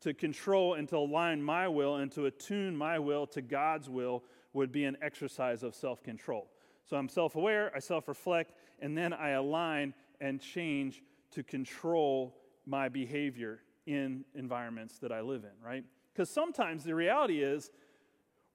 To 0.00 0.12
control 0.12 0.74
and 0.74 0.86
to 0.88 0.98
align 0.98 1.42
my 1.42 1.68
will 1.68 1.96
and 1.96 2.12
to 2.12 2.26
attune 2.26 2.76
my 2.76 2.98
will 2.98 3.26
to 3.28 3.40
God's 3.40 3.88
will 3.88 4.24
would 4.52 4.72
be 4.72 4.84
an 4.84 4.96
exercise 5.00 5.62
of 5.62 5.74
self 5.74 6.02
control. 6.02 6.48
So 6.84 6.96
I'm 6.96 7.08
self 7.08 7.36
aware, 7.36 7.72
I 7.74 7.78
self 7.78 8.08
reflect, 8.08 8.52
and 8.80 8.98
then 8.98 9.12
I 9.12 9.30
align 9.30 9.94
and 10.20 10.40
change 10.40 11.02
to 11.30 11.42
control 11.42 12.36
my 12.66 12.88
behavior 12.88 13.60
in 13.86 14.24
environments 14.34 14.98
that 14.98 15.12
I 15.12 15.20
live 15.20 15.44
in, 15.44 15.64
right? 15.64 15.84
Because 16.12 16.28
sometimes 16.28 16.82
the 16.82 16.94
reality 16.94 17.42
is 17.42 17.70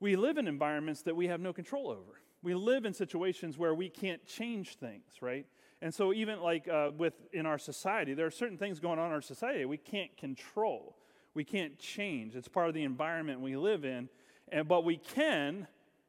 we 0.02 0.18
live 0.18 0.38
in 0.38 0.48
environments 0.48 1.04
that 1.04 1.16
we 1.16 1.28
have 1.28 1.40
no 1.40 1.54
control 1.54 1.90
over 1.90 2.22
we 2.44 2.56
live 2.56 2.86
in 2.86 2.94
situations 2.94 3.58
where 3.58 3.74
we 3.74 3.90
can't 3.90 4.26
change 4.26 4.76
things, 4.76 5.22
right? 5.22 5.46
And 5.82 5.94
so, 5.94 6.14
even 6.14 6.42
like 6.42 6.68
uh, 6.68 6.92
with 6.98 7.14
in 7.34 7.46
our 7.46 7.58
society, 7.58 8.14
there 8.14 8.26
are 8.26 8.32
certain 8.32 8.58
things 8.58 8.80
going 8.80 9.00
on 9.00 9.08
in 9.08 9.14
our 9.14 9.22
society 9.22 9.66
we 9.66 9.78
can't 9.78 10.16
control, 10.18 10.98
we 11.34 11.44
can't 11.44 11.78
change. 11.78 12.36
It's 12.36 12.48
part 12.48 12.68
of 12.68 12.74
the 12.74 12.84
environment 12.84 13.42
we 13.42 13.56
live 13.56 13.86
in, 13.86 14.10
and 14.52 14.68
but 14.68 14.84
we 14.84 14.98
can 14.98 15.68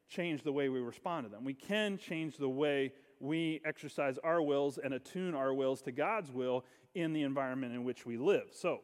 change 0.09 0.43
the 0.43 0.51
way 0.51 0.69
we 0.69 0.79
respond 0.79 1.25
to 1.25 1.29
them. 1.29 1.43
We 1.43 1.53
can 1.53 1.97
change 1.97 2.37
the 2.37 2.49
way 2.49 2.93
we 3.19 3.61
exercise 3.65 4.19
our 4.23 4.41
wills 4.41 4.77
and 4.77 4.93
attune 4.93 5.33
our 5.33 5.53
wills 5.53 5.81
to 5.83 5.91
God's 5.91 6.31
will 6.31 6.65
in 6.93 7.13
the 7.13 7.23
environment 7.23 7.73
in 7.73 7.83
which 7.83 8.05
we 8.05 8.17
live. 8.17 8.49
So, 8.51 8.81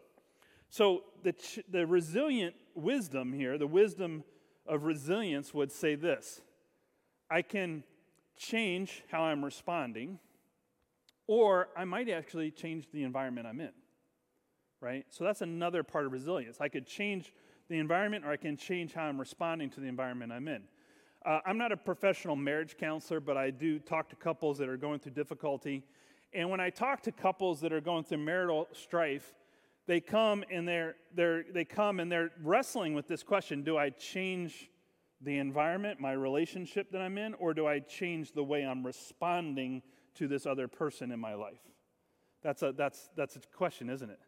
so 0.70 1.04
the, 1.24 1.36
the 1.70 1.86
resilient 1.86 2.56
wisdom 2.74 3.34
here, 3.34 3.58
the 3.58 3.68
wisdom 3.68 4.24
of 4.66 4.84
resilience 4.84 5.54
would 5.54 5.72
say 5.72 5.96
this 5.96 6.42
I 7.30 7.42
can 7.42 7.84
change 8.38 9.04
how 9.12 9.24
I'm 9.24 9.44
responding, 9.44 10.20
or 11.28 11.70
I 11.78 11.86
might 11.86 12.10
actually 12.10 12.52
change 12.52 12.88
the 12.92 13.04
environment 13.04 13.46
I'm 13.46 13.60
in. 13.60 13.72
Right? 14.82 15.06
So 15.10 15.24
that's 15.24 15.42
another 15.42 15.84
part 15.84 16.06
of 16.06 16.12
resilience. 16.14 16.58
I 16.62 16.70
could 16.70 16.88
change 16.88 17.34
the 17.70 17.78
environment, 17.78 18.26
or 18.26 18.32
I 18.32 18.38
can 18.38 18.58
change 18.58 18.94
how 18.94 19.04
I'm 19.04 19.20
responding 19.20 19.70
to 19.72 19.80
the 19.80 19.88
environment 19.88 20.32
I'm 20.32 20.48
in. 20.48 20.64
Uh, 21.26 21.40
I'm 21.46 21.58
not 21.58 21.72
a 21.72 21.78
professional 21.78 22.36
marriage 22.36 22.78
counselor, 22.78 23.20
but 23.20 23.36
I 23.36 23.52
do 23.52 23.78
talk 23.78 24.10
to 24.10 24.16
couples 24.16 24.58
that 24.60 24.70
are 24.70 24.78
going 24.78 25.00
through 25.00 25.12
difficulty. 25.12 25.84
And 26.34 26.50
when 26.50 26.62
I 26.62 26.70
talk 26.70 27.02
to 27.04 27.12
couples 27.12 27.60
that 27.62 27.74
are 27.74 27.82
going 27.82 28.06
through 28.06 28.20
marital 28.20 28.68
strife, 28.72 29.34
they 29.86 30.00
come 30.00 30.44
and 30.52 30.68
they're, 30.68 30.96
they're, 31.14 31.44
they 31.52 31.66
come 31.66 32.00
and 32.00 32.12
they're 32.12 32.32
wrestling 32.42 32.94
with 32.94 33.08
this 33.08 33.22
question 33.22 33.64
Do 33.64 33.78
I 33.78 33.90
change 33.90 34.70
the 35.22 35.38
environment, 35.38 36.00
my 36.00 36.14
relationship 36.14 36.92
that 36.92 37.02
I'm 37.02 37.18
in, 37.18 37.34
or 37.36 37.54
do 37.54 37.68
I 37.68 37.80
change 37.80 38.32
the 38.32 38.44
way 38.44 38.64
I'm 38.64 38.86
responding 38.86 39.82
to 40.16 40.28
this 40.28 40.46
other 40.46 40.68
person 40.68 41.12
in 41.12 41.20
my 41.20 41.34
life? 41.34 41.62
That's 42.42 42.62
a, 42.64 42.72
that's, 42.72 43.10
that's 43.16 43.36
a 43.36 43.40
question, 43.56 43.90
isn't 43.90 44.10
it? 44.10 44.20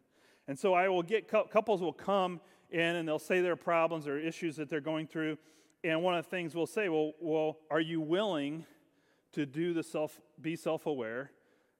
And 0.48 0.58
so 0.58 0.74
I 0.74 0.88
will 0.88 1.02
get, 1.02 1.28
couples 1.28 1.80
will 1.80 1.92
come 1.92 2.40
in 2.70 2.96
and 2.96 3.08
they'll 3.08 3.18
say 3.18 3.40
their 3.40 3.56
problems 3.56 4.06
or 4.06 4.18
issues 4.18 4.56
that 4.56 4.68
they're 4.68 4.80
going 4.80 5.06
through. 5.06 5.38
And 5.84 6.02
one 6.02 6.14
of 6.14 6.24
the 6.24 6.30
things 6.30 6.54
we'll 6.54 6.66
say, 6.66 6.88
well, 6.88 7.12
well 7.20 7.58
are 7.70 7.80
you 7.80 8.00
willing 8.00 8.66
to 9.32 9.46
do 9.46 9.72
the 9.72 9.82
self, 9.82 10.20
be 10.40 10.56
self 10.56 10.86
aware, 10.86 11.30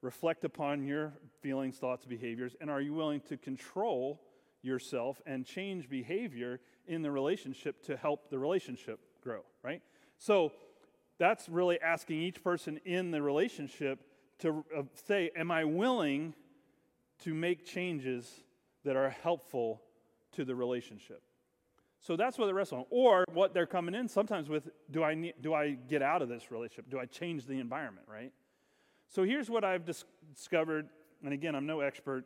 reflect 0.01 0.45
upon 0.45 0.85
your 0.85 1.13
feelings, 1.41 1.77
thoughts, 1.77 2.07
behaviors, 2.07 2.57
and 2.61 2.71
are 2.71 2.81
you 2.81 2.95
willing 2.95 3.21
to 3.21 3.37
control 3.37 4.21
yourself 4.63 5.21
and 5.27 5.45
change 5.45 5.89
behavior 5.89 6.61
in 6.87 7.03
the 7.03 7.11
relationship 7.11 7.83
to 7.85 7.97
help 7.97 8.31
the 8.31 8.39
relationship 8.39 9.01
grow, 9.23 9.41
right? 9.63 9.83
So 10.19 10.53
that's 11.19 11.49
really 11.49 11.81
asking 11.81 12.21
each 12.23 12.43
person 12.43 12.81
in 12.85 13.11
the 13.11 13.23
relationship 13.23 14.01
to 14.41 14.65
uh, 14.77 14.83
say, 15.07 15.31
Am 15.37 15.51
I 15.51 15.65
willing 15.65 16.35
to 17.21 17.35
make 17.35 17.65
changes 17.65 18.43
that 18.85 18.97
are 18.97 19.11
helpful 19.11 19.83
to 20.33 20.45
the 20.45 20.55
relationship? 20.55 21.23
So 22.01 22.17
that's 22.17 22.37
what 22.37 22.47
they're 22.47 22.55
wrestling. 22.55 22.85
Or 22.91 23.25
what 23.33 23.55
they're 23.55 23.67
coming 23.67 23.95
in 23.95 24.09
sometimes 24.09 24.49
with 24.49 24.69
do 24.91 25.05
I, 25.05 25.15
need, 25.15 25.35
do 25.41 25.55
I 25.55 25.77
get 25.89 26.03
out 26.03 26.21
of 26.21 26.29
this 26.29 26.51
relationship? 26.51 26.91
Do 26.91 26.99
I 26.99 27.07
change 27.07 27.47
the 27.47 27.61
environment, 27.61 28.07
right? 28.11 28.33
So 29.09 29.23
here's 29.23 29.49
what 29.49 29.63
I've 29.63 29.85
dis- 29.85 30.05
discovered, 30.35 30.89
and 31.23 31.33
again, 31.33 31.55
I'm 31.55 31.67
no 31.67 31.81
expert, 31.81 32.25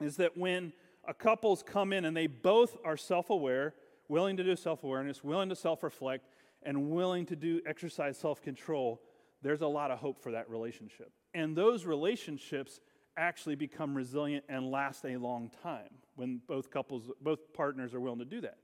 is 0.00 0.16
that 0.16 0.36
when 0.36 0.72
a 1.08 1.14
couple's 1.14 1.62
come 1.62 1.92
in 1.92 2.04
and 2.04 2.16
they 2.16 2.26
both 2.26 2.76
are 2.84 2.96
self 2.96 3.30
aware, 3.30 3.74
willing 4.08 4.36
to 4.36 4.44
do 4.44 4.56
self 4.56 4.84
awareness, 4.84 5.22
willing 5.22 5.48
to 5.48 5.56
self 5.56 5.82
reflect, 5.82 6.26
and 6.62 6.90
willing 6.90 7.26
to 7.26 7.36
do 7.36 7.60
exercise 7.66 8.18
self 8.18 8.42
control, 8.42 9.00
there's 9.42 9.60
a 9.60 9.66
lot 9.66 9.90
of 9.90 9.98
hope 9.98 10.20
for 10.22 10.32
that 10.32 10.48
relationship. 10.50 11.12
And 11.34 11.56
those 11.56 11.84
relationships 11.84 12.80
actually 13.16 13.54
become 13.54 13.94
resilient 13.94 14.44
and 14.48 14.70
last 14.70 15.04
a 15.04 15.16
long 15.16 15.50
time 15.62 15.88
when 16.16 16.40
both 16.46 16.70
couples, 16.70 17.10
both 17.20 17.52
partners 17.54 17.94
are 17.94 18.00
willing 18.00 18.18
to 18.18 18.24
do 18.24 18.40
that. 18.40 18.58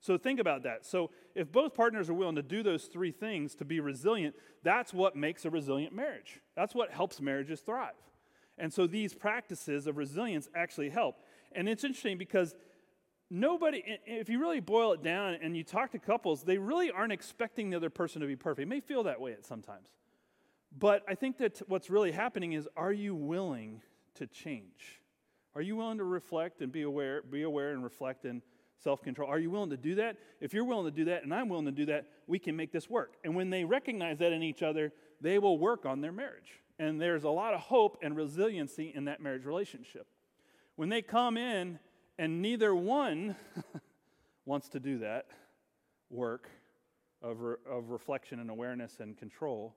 So 0.00 0.16
think 0.16 0.38
about 0.38 0.62
that. 0.62 0.86
So 0.86 1.10
if 1.34 1.50
both 1.50 1.74
partners 1.74 2.08
are 2.08 2.14
willing 2.14 2.36
to 2.36 2.42
do 2.42 2.62
those 2.62 2.84
three 2.84 3.10
things 3.10 3.54
to 3.56 3.64
be 3.64 3.80
resilient, 3.80 4.36
that's 4.62 4.94
what 4.94 5.16
makes 5.16 5.44
a 5.44 5.50
resilient 5.50 5.92
marriage. 5.92 6.40
That's 6.54 6.74
what 6.74 6.92
helps 6.92 7.20
marriages 7.20 7.60
thrive. 7.60 7.94
And 8.58 8.72
so 8.72 8.86
these 8.86 9.14
practices 9.14 9.86
of 9.86 9.96
resilience 9.96 10.48
actually 10.54 10.90
help. 10.90 11.16
And 11.52 11.68
it's 11.68 11.84
interesting 11.84 12.18
because 12.18 12.54
nobody, 13.30 13.82
if 14.06 14.28
you 14.28 14.40
really 14.40 14.60
boil 14.60 14.92
it 14.92 15.02
down 15.02 15.38
and 15.42 15.56
you 15.56 15.64
talk 15.64 15.92
to 15.92 15.98
couples, 15.98 16.42
they 16.42 16.58
really 16.58 16.90
aren't 16.90 17.12
expecting 17.12 17.70
the 17.70 17.76
other 17.76 17.90
person 17.90 18.20
to 18.20 18.26
be 18.26 18.36
perfect. 18.36 18.62
It 18.62 18.68
may 18.68 18.80
feel 18.80 19.04
that 19.04 19.20
way 19.20 19.32
at 19.32 19.44
sometimes. 19.44 19.88
But 20.76 21.02
I 21.08 21.14
think 21.14 21.38
that 21.38 21.62
what's 21.66 21.90
really 21.90 22.12
happening 22.12 22.52
is 22.52 22.68
are 22.76 22.92
you 22.92 23.14
willing 23.14 23.82
to 24.16 24.26
change? 24.26 25.00
Are 25.54 25.62
you 25.62 25.76
willing 25.76 25.98
to 25.98 26.04
reflect 26.04 26.60
and 26.60 26.70
be 26.70 26.82
aware, 26.82 27.22
be 27.22 27.42
aware 27.42 27.72
and 27.72 27.82
reflect 27.82 28.24
and 28.24 28.42
self 28.82 29.02
control? 29.02 29.30
Are 29.30 29.38
you 29.38 29.50
willing 29.50 29.70
to 29.70 29.76
do 29.76 29.94
that? 29.96 30.16
If 30.40 30.52
you're 30.52 30.64
willing 30.64 30.84
to 30.84 30.96
do 30.96 31.06
that 31.06 31.24
and 31.24 31.34
I'm 31.34 31.48
willing 31.48 31.64
to 31.66 31.72
do 31.72 31.86
that, 31.86 32.06
we 32.26 32.38
can 32.38 32.54
make 32.54 32.70
this 32.70 32.88
work. 32.90 33.14
And 33.24 33.34
when 33.34 33.50
they 33.50 33.64
recognize 33.64 34.18
that 34.18 34.32
in 34.32 34.42
each 34.42 34.62
other, 34.62 34.92
they 35.20 35.38
will 35.38 35.58
work 35.58 35.86
on 35.86 36.00
their 36.00 36.12
marriage. 36.12 36.60
And 36.78 37.00
there's 37.00 37.24
a 37.24 37.30
lot 37.30 37.54
of 37.54 37.60
hope 37.60 37.98
and 38.02 38.14
resiliency 38.14 38.92
in 38.94 39.06
that 39.06 39.20
marriage 39.20 39.44
relationship. 39.44 40.06
When 40.78 40.90
they 40.90 41.02
come 41.02 41.36
in 41.36 41.80
and 42.20 42.40
neither 42.40 42.72
one 42.72 43.34
wants 44.46 44.68
to 44.68 44.78
do 44.78 44.98
that 44.98 45.26
work 46.08 46.48
of, 47.20 47.40
re- 47.40 47.56
of 47.68 47.90
reflection 47.90 48.38
and 48.38 48.48
awareness 48.48 48.98
and 49.00 49.18
control, 49.18 49.74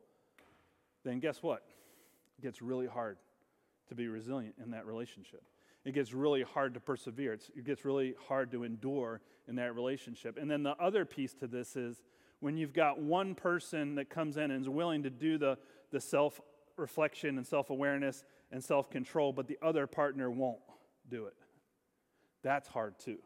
then 1.03 1.19
guess 1.19 1.41
what? 1.41 1.63
It 2.37 2.43
gets 2.43 2.61
really 2.61 2.85
hard 2.85 3.17
to 3.89 3.95
be 3.95 4.09
resilient 4.09 4.53
in 4.63 4.69
that 4.71 4.85
relationship. 4.85 5.41
It 5.85 5.95
gets 5.95 6.13
really 6.13 6.43
hard 6.43 6.75
to 6.75 6.79
persevere. 6.79 7.33
It's, 7.33 7.49
it 7.55 7.65
gets 7.65 7.83
really 7.83 8.13
hard 8.27 8.51
to 8.51 8.63
endure 8.63 9.21
in 9.47 9.55
that 9.55 9.73
relationship. 9.73 10.37
And 10.39 10.51
then 10.51 10.61
the 10.61 10.75
other 10.75 11.03
piece 11.03 11.33
to 11.33 11.47
this 11.47 11.75
is 11.75 12.03
when 12.41 12.57
you've 12.57 12.73
got 12.73 13.01
one 13.01 13.33
person 13.33 13.95
that 13.95 14.11
comes 14.11 14.37
in 14.37 14.51
and 14.51 14.61
is 14.61 14.69
willing 14.69 15.01
to 15.01 15.09
do 15.09 15.39
the, 15.39 15.57
the 15.89 15.99
self 15.99 16.39
reflection 16.77 17.37
and 17.37 17.47
self 17.47 17.71
awareness 17.71 18.23
and 18.51 18.63
self 18.63 18.91
control, 18.91 19.33
but 19.33 19.47
the 19.47 19.57
other 19.63 19.87
partner 19.87 20.29
won't 20.29 20.59
do 21.11 21.25
it. 21.25 21.35
That's 22.41 22.67
hard 22.67 22.97
too. 22.97 23.17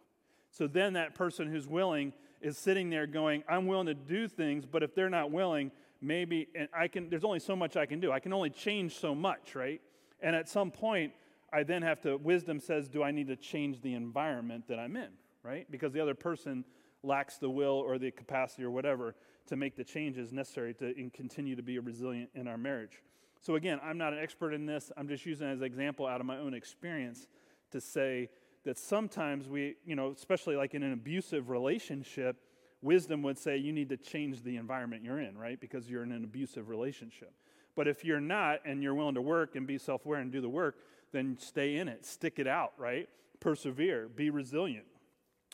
So 0.51 0.67
then 0.67 0.93
that 0.93 1.15
person 1.15 1.47
who's 1.47 1.67
willing 1.67 2.13
is 2.41 2.57
sitting 2.57 2.89
there 2.89 3.07
going, 3.07 3.43
I'm 3.47 3.67
willing 3.67 3.87
to 3.87 3.93
do 3.93 4.27
things, 4.27 4.65
but 4.65 4.83
if 4.83 4.93
they're 4.93 5.09
not 5.09 5.31
willing, 5.31 5.71
maybe, 6.01 6.47
and 6.55 6.67
I 6.77 6.87
can, 6.87 7.09
there's 7.09 7.23
only 7.23 7.39
so 7.39 7.55
much 7.55 7.77
I 7.77 7.85
can 7.85 7.99
do. 7.99 8.11
I 8.11 8.19
can 8.19 8.33
only 8.33 8.49
change 8.49 8.97
so 8.97 9.15
much, 9.15 9.55
right? 9.55 9.81
And 10.21 10.35
at 10.35 10.49
some 10.49 10.71
point, 10.71 11.13
I 11.53 11.63
then 11.63 11.81
have 11.83 12.01
to, 12.01 12.17
wisdom 12.17 12.59
says, 12.59 12.89
do 12.89 13.03
I 13.03 13.11
need 13.11 13.27
to 13.27 13.35
change 13.35 13.81
the 13.81 13.93
environment 13.93 14.67
that 14.67 14.79
I'm 14.79 14.95
in, 14.95 15.09
right? 15.43 15.69
Because 15.69 15.93
the 15.93 16.01
other 16.01 16.15
person 16.15 16.65
lacks 17.03 17.37
the 17.37 17.49
will 17.49 17.83
or 17.85 17.97
the 17.97 18.11
capacity 18.11 18.63
or 18.63 18.71
whatever 18.71 19.15
to 19.47 19.55
make 19.55 19.75
the 19.75 19.83
changes 19.83 20.33
necessary 20.33 20.73
to 20.75 20.93
continue 21.13 21.55
to 21.55 21.61
be 21.61 21.77
resilient 21.79 22.29
in 22.33 22.47
our 22.47 22.57
marriage. 22.57 23.03
So 23.41 23.55
again, 23.55 23.79
I'm 23.83 23.97
not 23.97 24.11
an 24.13 24.19
expert 24.19 24.53
in 24.53 24.65
this. 24.65 24.91
I'm 24.97 25.07
just 25.07 25.25
using 25.25 25.47
as 25.47 25.59
an 25.59 25.65
example 25.65 26.07
out 26.07 26.19
of 26.19 26.25
my 26.25 26.37
own 26.37 26.53
experience 26.53 27.27
to 27.75 27.81
say 27.81 28.29
that 28.63 28.77
sometimes 28.77 29.49
we, 29.49 29.75
you 29.85 29.95
know, 29.95 30.11
especially 30.11 30.55
like 30.55 30.73
in 30.73 30.81
an 30.81 30.93
abusive 30.93 31.49
relationship, 31.49 32.37
wisdom 32.81 33.21
would 33.21 33.37
say 33.37 33.57
you 33.57 33.73
need 33.73 33.89
to 33.89 33.97
change 33.97 34.43
the 34.43 34.55
environment 34.55 35.03
you're 35.03 35.19
in, 35.19 35.37
right? 35.37 35.59
Because 35.59 35.89
you're 35.89 36.03
in 36.03 36.13
an 36.13 36.23
abusive 36.23 36.69
relationship. 36.69 37.33
But 37.75 37.87
if 37.87 38.05
you're 38.05 38.21
not 38.21 38.61
and 38.65 38.81
you're 38.81 38.95
willing 38.95 39.15
to 39.15 39.21
work 39.21 39.55
and 39.55 39.67
be 39.67 39.77
self 39.77 40.05
aware 40.05 40.19
and 40.19 40.31
do 40.31 40.39
the 40.39 40.49
work, 40.49 40.77
then 41.11 41.37
stay 41.37 41.75
in 41.75 41.89
it, 41.89 42.05
stick 42.05 42.39
it 42.39 42.47
out, 42.47 42.71
right? 42.77 43.09
Persevere, 43.41 44.07
be 44.07 44.29
resilient. 44.29 44.85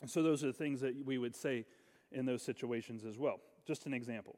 So 0.06 0.22
those 0.22 0.44
are 0.44 0.48
the 0.48 0.52
things 0.52 0.80
that 0.80 0.94
we 1.04 1.18
would 1.18 1.34
say 1.34 1.66
in 2.12 2.24
those 2.24 2.42
situations 2.42 3.04
as 3.04 3.18
well. 3.18 3.40
Just 3.66 3.86
an 3.86 3.94
example. 3.94 4.36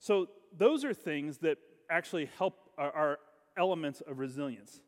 So 0.00 0.28
those 0.56 0.84
are 0.84 0.92
things 0.92 1.38
that 1.38 1.58
actually 1.88 2.28
help 2.38 2.70
are, 2.76 2.92
are 2.92 3.18
elements 3.56 4.00
of 4.02 4.18
resilience. 4.18 4.80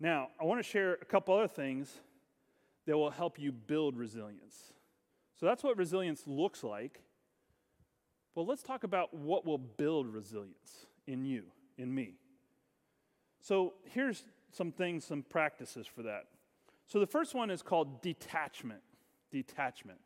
Now, 0.00 0.28
I 0.40 0.44
want 0.44 0.60
to 0.60 0.68
share 0.68 0.94
a 0.94 1.04
couple 1.04 1.34
other 1.34 1.48
things 1.48 1.92
that 2.86 2.96
will 2.96 3.10
help 3.10 3.38
you 3.38 3.52
build 3.52 3.96
resilience. 3.96 4.72
So 5.38 5.46
that's 5.46 5.62
what 5.62 5.76
resilience 5.76 6.22
looks 6.26 6.64
like. 6.64 7.02
Well, 8.34 8.46
let's 8.46 8.62
talk 8.62 8.84
about 8.84 9.12
what 9.12 9.44
will 9.44 9.58
build 9.58 10.06
resilience 10.06 10.86
in 11.06 11.24
you, 11.24 11.44
in 11.76 11.92
me. 11.92 12.14
So 13.40 13.74
here's 13.84 14.24
some 14.52 14.72
things, 14.72 15.04
some 15.04 15.22
practices 15.22 15.86
for 15.86 16.02
that. 16.02 16.24
So 16.86 17.00
the 17.00 17.06
first 17.06 17.34
one 17.34 17.50
is 17.50 17.62
called 17.62 18.00
detachment. 18.00 18.80
Detachment. 19.30 19.98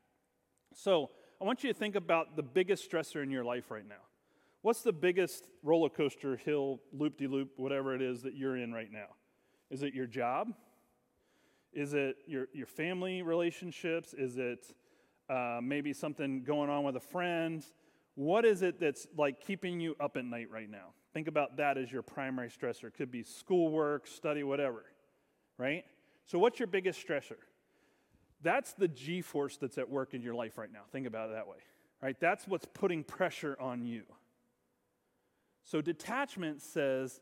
So 0.74 1.10
I 1.40 1.44
want 1.44 1.62
you 1.62 1.72
to 1.72 1.78
think 1.78 1.94
about 1.94 2.36
the 2.36 2.42
biggest 2.42 2.90
stressor 2.90 3.22
in 3.22 3.30
your 3.30 3.44
life 3.44 3.70
right 3.70 3.86
now. 3.86 4.02
What's 4.62 4.82
the 4.82 4.92
biggest 4.92 5.48
roller 5.62 5.88
coaster, 5.88 6.36
hill, 6.36 6.80
loop 6.92 7.18
de 7.18 7.26
loop, 7.26 7.50
whatever 7.56 7.94
it 7.94 8.02
is 8.02 8.22
that 8.22 8.34
you're 8.34 8.56
in 8.56 8.72
right 8.72 8.90
now? 8.90 9.08
Is 9.72 9.82
it 9.82 9.94
your 9.94 10.06
job? 10.06 10.52
Is 11.72 11.94
it 11.94 12.18
your, 12.26 12.46
your 12.52 12.66
family 12.66 13.22
relationships? 13.22 14.14
Is 14.14 14.36
it 14.36 14.66
uh, 15.28 15.58
maybe 15.60 15.92
something 15.92 16.44
going 16.44 16.70
on 16.70 16.84
with 16.84 16.94
a 16.96 17.00
friend? 17.00 17.64
What 18.14 18.44
is 18.44 18.62
it 18.62 18.78
that's 18.78 19.08
like 19.16 19.40
keeping 19.40 19.80
you 19.80 19.96
up 19.98 20.16
at 20.16 20.24
night 20.24 20.50
right 20.50 20.70
now? 20.70 20.92
Think 21.14 21.26
about 21.26 21.56
that 21.56 21.78
as 21.78 21.90
your 21.90 22.02
primary 22.02 22.50
stressor. 22.50 22.84
It 22.84 22.94
could 22.94 23.10
be 23.10 23.24
schoolwork, 23.24 24.06
study, 24.06 24.44
whatever, 24.44 24.84
right? 25.58 25.84
So, 26.26 26.38
what's 26.38 26.58
your 26.60 26.68
biggest 26.68 27.04
stressor? 27.04 27.38
That's 28.42 28.74
the 28.74 28.88
G 28.88 29.22
force 29.22 29.56
that's 29.56 29.78
at 29.78 29.88
work 29.88 30.14
in 30.14 30.22
your 30.22 30.34
life 30.34 30.58
right 30.58 30.72
now. 30.72 30.82
Think 30.92 31.06
about 31.06 31.30
it 31.30 31.32
that 31.34 31.48
way, 31.48 31.58
right? 32.02 32.16
That's 32.20 32.46
what's 32.46 32.66
putting 32.74 33.02
pressure 33.04 33.56
on 33.58 33.86
you. 33.86 34.02
So 35.64 35.80
detachment 35.80 36.60
says 36.60 37.20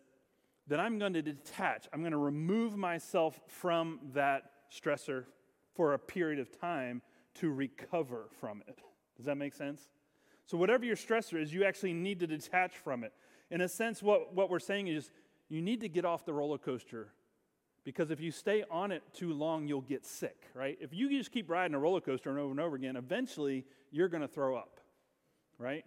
that 0.70 0.78
I'm 0.78 1.00
going 1.00 1.12
to 1.14 1.22
detach, 1.22 1.88
I'm 1.92 2.00
going 2.00 2.12
to 2.12 2.18
remove 2.18 2.76
myself 2.76 3.40
from 3.48 3.98
that 4.14 4.52
stressor 4.72 5.24
for 5.74 5.94
a 5.94 5.98
period 5.98 6.38
of 6.38 6.58
time 6.60 7.02
to 7.34 7.50
recover 7.50 8.28
from 8.40 8.62
it. 8.68 8.78
Does 9.16 9.26
that 9.26 9.34
make 9.34 9.52
sense? 9.52 9.88
So, 10.46 10.56
whatever 10.56 10.84
your 10.84 10.96
stressor 10.96 11.42
is, 11.42 11.52
you 11.52 11.64
actually 11.64 11.92
need 11.92 12.20
to 12.20 12.26
detach 12.26 12.76
from 12.76 13.02
it. 13.02 13.12
In 13.50 13.60
a 13.60 13.68
sense, 13.68 14.00
what, 14.00 14.32
what 14.32 14.48
we're 14.48 14.60
saying 14.60 14.86
is 14.86 15.10
you 15.48 15.60
need 15.60 15.80
to 15.80 15.88
get 15.88 16.04
off 16.04 16.24
the 16.24 16.32
roller 16.32 16.58
coaster 16.58 17.08
because 17.82 18.12
if 18.12 18.20
you 18.20 18.30
stay 18.30 18.62
on 18.70 18.92
it 18.92 19.02
too 19.12 19.32
long, 19.32 19.66
you'll 19.66 19.80
get 19.80 20.06
sick, 20.06 20.36
right? 20.54 20.78
If 20.80 20.94
you 20.94 21.10
just 21.10 21.32
keep 21.32 21.50
riding 21.50 21.74
a 21.74 21.80
roller 21.80 22.00
coaster 22.00 22.30
and 22.30 22.38
over 22.38 22.52
and 22.52 22.60
over 22.60 22.76
again, 22.76 22.94
eventually 22.94 23.64
you're 23.90 24.08
going 24.08 24.22
to 24.22 24.28
throw 24.28 24.54
up, 24.54 24.78
right? 25.58 25.84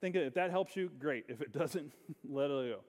Think 0.00 0.16
of, 0.16 0.22
if 0.22 0.34
that 0.34 0.50
helps 0.50 0.74
you, 0.74 0.90
great. 0.98 1.26
If 1.28 1.40
it 1.40 1.52
doesn't, 1.52 1.92
let 2.28 2.50
it 2.50 2.72
go. 2.72 2.80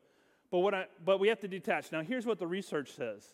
But, 0.54 0.60
what 0.60 0.76
I, 0.76 0.86
but 1.04 1.20
we 1.20 1.30
have 1.30 1.40
to 1.40 1.48
detach. 1.48 1.92
Now, 1.92 2.04
here's 2.04 2.28
what 2.28 2.38
the 2.38 2.46
research 2.46 2.92
says 2.92 3.26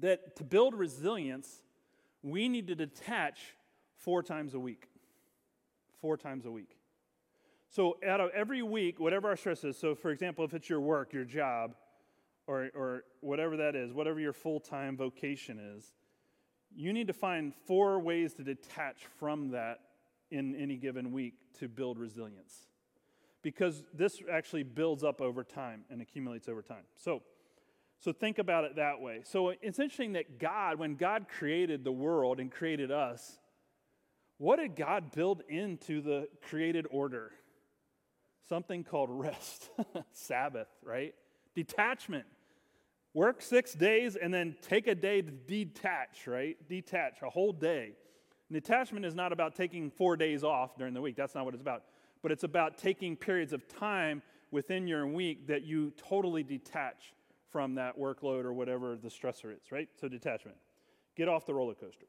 that 0.00 0.34
to 0.34 0.42
build 0.42 0.74
resilience, 0.74 1.62
we 2.24 2.48
need 2.48 2.66
to 2.66 2.74
detach 2.74 3.38
four 3.94 4.24
times 4.24 4.54
a 4.54 4.58
week. 4.58 4.88
Four 6.00 6.16
times 6.16 6.44
a 6.44 6.50
week. 6.50 6.76
So, 7.70 7.98
out 8.04 8.20
of 8.20 8.30
every 8.34 8.62
week, 8.62 8.98
whatever 8.98 9.28
our 9.28 9.36
stress 9.36 9.62
is, 9.62 9.78
so 9.78 9.94
for 9.94 10.10
example, 10.10 10.44
if 10.44 10.54
it's 10.54 10.68
your 10.68 10.80
work, 10.80 11.12
your 11.12 11.24
job, 11.24 11.76
or, 12.48 12.70
or 12.74 13.04
whatever 13.20 13.56
that 13.58 13.76
is, 13.76 13.92
whatever 13.92 14.18
your 14.18 14.32
full 14.32 14.58
time 14.58 14.96
vocation 14.96 15.60
is, 15.76 15.94
you 16.74 16.92
need 16.92 17.06
to 17.06 17.12
find 17.12 17.54
four 17.68 18.00
ways 18.00 18.34
to 18.34 18.42
detach 18.42 19.06
from 19.20 19.52
that 19.52 19.78
in 20.32 20.56
any 20.56 20.78
given 20.78 21.12
week 21.12 21.34
to 21.60 21.68
build 21.68 21.96
resilience. 21.96 22.66
Because 23.42 23.84
this 23.94 24.20
actually 24.30 24.64
builds 24.64 25.04
up 25.04 25.20
over 25.20 25.44
time 25.44 25.84
and 25.90 26.02
accumulates 26.02 26.48
over 26.48 26.62
time. 26.62 26.82
So, 26.96 27.22
so 28.00 28.12
think 28.12 28.38
about 28.38 28.64
it 28.64 28.76
that 28.76 29.00
way. 29.00 29.20
So 29.24 29.50
it's 29.50 29.78
interesting 29.78 30.12
that 30.12 30.38
God, 30.38 30.78
when 30.78 30.96
God 30.96 31.26
created 31.28 31.84
the 31.84 31.92
world 31.92 32.40
and 32.40 32.50
created 32.50 32.90
us, 32.90 33.38
what 34.38 34.56
did 34.56 34.76
God 34.76 35.12
build 35.12 35.42
into 35.48 36.00
the 36.00 36.28
created 36.42 36.86
order? 36.90 37.32
Something 38.48 38.84
called 38.84 39.10
rest, 39.10 39.68
Sabbath, 40.12 40.68
right? 40.82 41.14
Detachment. 41.54 42.24
Work 43.14 43.42
six 43.42 43.74
days 43.74 44.16
and 44.16 44.32
then 44.32 44.56
take 44.62 44.86
a 44.86 44.94
day 44.94 45.22
to 45.22 45.30
detach, 45.30 46.26
right? 46.26 46.56
Detach 46.68 47.18
a 47.22 47.30
whole 47.30 47.52
day. 47.52 47.92
Detachment 48.50 49.04
is 49.04 49.14
not 49.14 49.32
about 49.32 49.54
taking 49.54 49.90
four 49.90 50.16
days 50.16 50.44
off 50.44 50.76
during 50.78 50.94
the 50.94 51.00
week. 51.00 51.16
That's 51.16 51.34
not 51.34 51.44
what 51.44 51.54
it's 51.54 51.60
about. 51.60 51.82
But 52.22 52.32
it's 52.32 52.44
about 52.44 52.78
taking 52.78 53.16
periods 53.16 53.52
of 53.52 53.68
time 53.68 54.22
within 54.50 54.86
your 54.86 55.06
week 55.06 55.46
that 55.48 55.64
you 55.64 55.92
totally 55.96 56.42
detach 56.42 57.14
from 57.50 57.74
that 57.76 57.98
workload 57.98 58.44
or 58.44 58.52
whatever 58.52 58.96
the 58.96 59.08
stressor 59.08 59.52
is, 59.54 59.70
right? 59.70 59.88
So, 60.00 60.08
detachment. 60.08 60.56
Get 61.16 61.28
off 61.28 61.46
the 61.46 61.54
roller 61.54 61.74
coaster. 61.74 62.06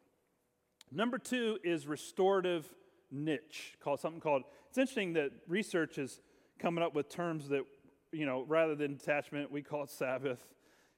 Number 0.92 1.18
two 1.18 1.60
is 1.64 1.88
restorative 1.88 2.68
niche, 3.12 3.76
called 3.84 4.00
something 4.00 4.22
called. 4.22 4.44
It's 4.70 4.78
interesting 4.78 5.14
that 5.14 5.32
research 5.48 5.98
is 5.98 6.22
coming 6.60 6.84
up 6.84 6.94
with 6.94 7.10
terms 7.10 7.50
that, 7.50 7.64
you 8.12 8.26
know, 8.26 8.44
rather 8.48 8.76
than 8.76 8.96
detachment, 8.96 9.52
we 9.52 9.62
call 9.62 9.84
it 9.84 9.90
Sabbath. 9.90 10.46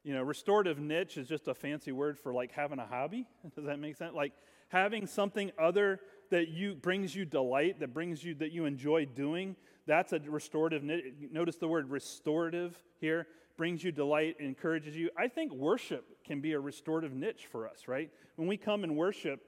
You 0.03 0.15
know, 0.15 0.24
restorative 0.24 0.79
niche 0.79 1.17
is 1.17 1.27
just 1.27 1.48
a 1.48 1.53
fancy 1.53 1.91
word 1.91 2.17
for 2.17 2.34
like 2.34 2.51
having 2.51 2.79
a 2.79 2.86
hobby. 2.86 3.27
Does 3.55 3.65
that 3.65 3.79
make 3.79 3.96
sense? 3.96 4.13
Like 4.15 4.34
having 4.70 5.05
something 5.05 5.51
other 5.60 6.00
that 6.31 6.50
you 6.50 6.75
brings 6.75 7.15
you 7.15 7.25
delight, 7.25 7.79
that 7.79 7.93
brings 7.93 8.24
you 8.24 8.34
that 8.36 8.51
you 8.51 8.65
enjoy 8.65 9.05
doing. 9.05 9.55
That's 9.86 10.13
a 10.13 10.20
restorative 10.20 10.84
niche. 10.84 11.05
Notice 11.31 11.58
the 11.58 11.67
word 11.67 11.89
restorative 11.89 12.81
here 13.00 13.27
brings 13.58 13.84
you 13.84 13.91
delight, 13.91 14.38
encourages 14.39 14.96
you. 14.96 15.10
I 15.17 15.27
think 15.27 15.51
worship 15.53 16.24
can 16.25 16.41
be 16.41 16.53
a 16.53 16.60
restorative 16.60 17.13
niche 17.13 17.48
for 17.51 17.67
us, 17.67 17.88
right? 17.88 18.10
When 18.36 18.48
we 18.48 18.57
come 18.57 18.83
and 18.83 18.96
worship, 18.96 19.42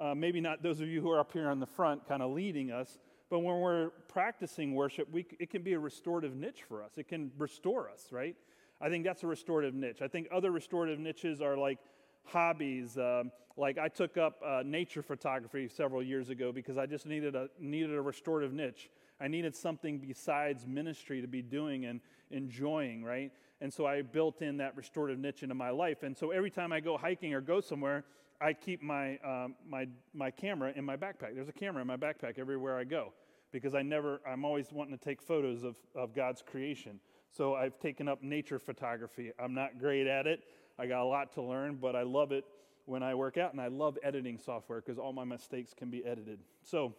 uh, 0.00 0.14
maybe 0.14 0.40
not 0.40 0.62
those 0.62 0.80
of 0.80 0.88
you 0.88 1.00
who 1.00 1.10
are 1.10 1.20
up 1.20 1.32
here 1.32 1.48
on 1.48 1.60
the 1.60 1.66
front 1.66 2.08
kind 2.08 2.22
of 2.22 2.32
leading 2.32 2.72
us, 2.72 2.98
but 3.28 3.40
when 3.40 3.60
we're 3.60 3.90
practicing 4.08 4.74
worship, 4.74 5.08
we, 5.12 5.24
it 5.38 5.50
can 5.50 5.62
be 5.62 5.74
a 5.74 5.78
restorative 5.78 6.34
niche 6.34 6.64
for 6.66 6.82
us. 6.82 6.90
It 6.96 7.06
can 7.06 7.30
restore 7.38 7.88
us, 7.88 8.08
right? 8.10 8.34
I 8.80 8.88
think 8.88 9.04
that's 9.04 9.22
a 9.22 9.26
restorative 9.26 9.74
niche. 9.74 10.02
I 10.02 10.08
think 10.08 10.28
other 10.32 10.50
restorative 10.50 10.98
niches 10.98 11.40
are 11.40 11.56
like 11.56 11.78
hobbies. 12.24 12.96
Um, 12.96 13.30
like 13.56 13.78
I 13.78 13.88
took 13.88 14.16
up 14.16 14.40
uh, 14.44 14.62
nature 14.64 15.02
photography 15.02 15.68
several 15.68 16.02
years 16.02 16.30
ago 16.30 16.52
because 16.52 16.78
I 16.78 16.86
just 16.86 17.06
needed 17.06 17.34
a 17.34 17.48
needed 17.58 17.94
a 17.94 18.00
restorative 18.00 18.52
niche. 18.52 18.90
I 19.20 19.28
needed 19.28 19.54
something 19.54 19.98
besides 19.98 20.66
ministry 20.66 21.20
to 21.20 21.26
be 21.26 21.42
doing 21.42 21.84
and 21.84 22.00
enjoying, 22.30 23.04
right? 23.04 23.30
And 23.60 23.72
so 23.72 23.86
I 23.86 24.00
built 24.00 24.40
in 24.40 24.56
that 24.58 24.74
restorative 24.76 25.18
niche 25.18 25.42
into 25.42 25.54
my 25.54 25.70
life. 25.70 26.02
And 26.02 26.16
so 26.16 26.30
every 26.30 26.50
time 26.50 26.72
I 26.72 26.80
go 26.80 26.96
hiking 26.96 27.34
or 27.34 27.42
go 27.42 27.60
somewhere, 27.60 28.04
I 28.40 28.54
keep 28.54 28.82
my, 28.82 29.18
um, 29.18 29.54
my, 29.68 29.86
my 30.14 30.30
camera 30.30 30.72
in 30.74 30.84
my 30.84 30.96
backpack. 30.96 31.34
There's 31.34 31.50
a 31.50 31.52
camera 31.52 31.82
in 31.82 31.86
my 31.86 31.98
backpack 31.98 32.38
everywhere 32.38 32.78
I 32.78 32.84
go 32.84 33.12
because 33.52 33.74
I 33.74 33.82
never, 33.82 34.20
I'm 34.26 34.46
always 34.46 34.72
wanting 34.72 34.96
to 34.96 35.04
take 35.04 35.20
photos 35.20 35.62
of, 35.62 35.76
of 35.94 36.14
God's 36.14 36.40
creation. 36.40 37.00
So 37.30 37.54
I've 37.54 37.78
taken 37.78 38.08
up 38.08 38.22
nature 38.22 38.58
photography. 38.58 39.32
I'm 39.38 39.54
not 39.54 39.78
great 39.78 40.06
at 40.06 40.26
it. 40.26 40.40
I 40.78 40.86
got 40.86 41.02
a 41.02 41.04
lot 41.04 41.32
to 41.34 41.42
learn, 41.42 41.76
but 41.76 41.94
I 41.94 42.02
love 42.02 42.32
it 42.32 42.44
when 42.86 43.02
I 43.02 43.14
work 43.14 43.36
out, 43.36 43.52
and 43.52 43.60
I 43.60 43.68
love 43.68 43.98
editing 44.02 44.38
software 44.38 44.80
because 44.80 44.98
all 44.98 45.12
my 45.12 45.24
mistakes 45.24 45.72
can 45.76 45.90
be 45.90 46.04
edited. 46.04 46.40
So 46.62 46.94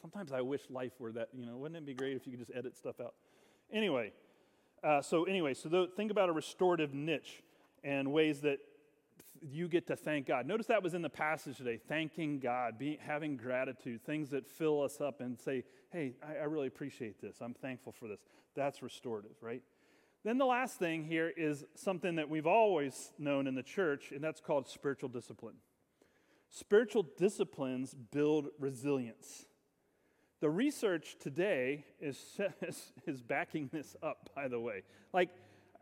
sometimes 0.00 0.32
I 0.32 0.40
wish 0.40 0.62
life 0.70 0.92
were 0.98 1.12
that, 1.12 1.28
you 1.32 1.46
know, 1.46 1.56
wouldn't 1.56 1.76
it 1.76 1.86
be 1.86 1.94
great 1.94 2.16
if 2.16 2.26
you 2.26 2.32
could 2.32 2.40
just 2.40 2.56
edit 2.56 2.76
stuff 2.76 3.00
out? 3.00 3.14
Anyway, 3.72 4.12
uh, 4.82 5.02
so 5.02 5.24
anyway, 5.24 5.54
so 5.54 5.68
th- 5.68 5.90
think 5.96 6.10
about 6.10 6.28
a 6.28 6.32
restorative 6.32 6.94
niche 6.94 7.42
and 7.84 8.12
ways 8.12 8.40
that 8.40 8.58
you 9.48 9.68
get 9.68 9.86
to 9.86 9.96
thank 9.96 10.26
God. 10.26 10.46
Notice 10.46 10.66
that 10.66 10.82
was 10.82 10.94
in 10.94 11.02
the 11.02 11.10
passage 11.10 11.58
today 11.58 11.78
thanking 11.88 12.38
God, 12.38 12.78
being, 12.78 12.98
having 13.00 13.36
gratitude, 13.36 14.04
things 14.04 14.30
that 14.30 14.46
fill 14.48 14.82
us 14.82 15.00
up 15.00 15.20
and 15.20 15.38
say, 15.38 15.64
hey, 15.90 16.14
I, 16.22 16.40
I 16.40 16.44
really 16.44 16.66
appreciate 16.66 17.20
this. 17.20 17.36
I'm 17.40 17.54
thankful 17.54 17.92
for 17.92 18.08
this. 18.08 18.20
That's 18.54 18.82
restorative, 18.82 19.36
right? 19.40 19.62
Then 20.24 20.38
the 20.38 20.46
last 20.46 20.78
thing 20.78 21.04
here 21.04 21.32
is 21.36 21.64
something 21.76 22.16
that 22.16 22.28
we've 22.28 22.46
always 22.46 23.12
known 23.18 23.46
in 23.46 23.54
the 23.54 23.62
church, 23.62 24.10
and 24.10 24.22
that's 24.22 24.40
called 24.40 24.68
spiritual 24.68 25.08
discipline. 25.08 25.56
Spiritual 26.50 27.06
disciplines 27.16 27.94
build 27.94 28.48
resilience. 28.58 29.46
The 30.40 30.50
research 30.50 31.16
today 31.20 31.84
is, 32.00 32.18
is, 32.62 32.92
is 33.06 33.22
backing 33.22 33.70
this 33.72 33.96
up, 34.02 34.30
by 34.34 34.48
the 34.48 34.60
way. 34.60 34.82
Like, 35.12 35.30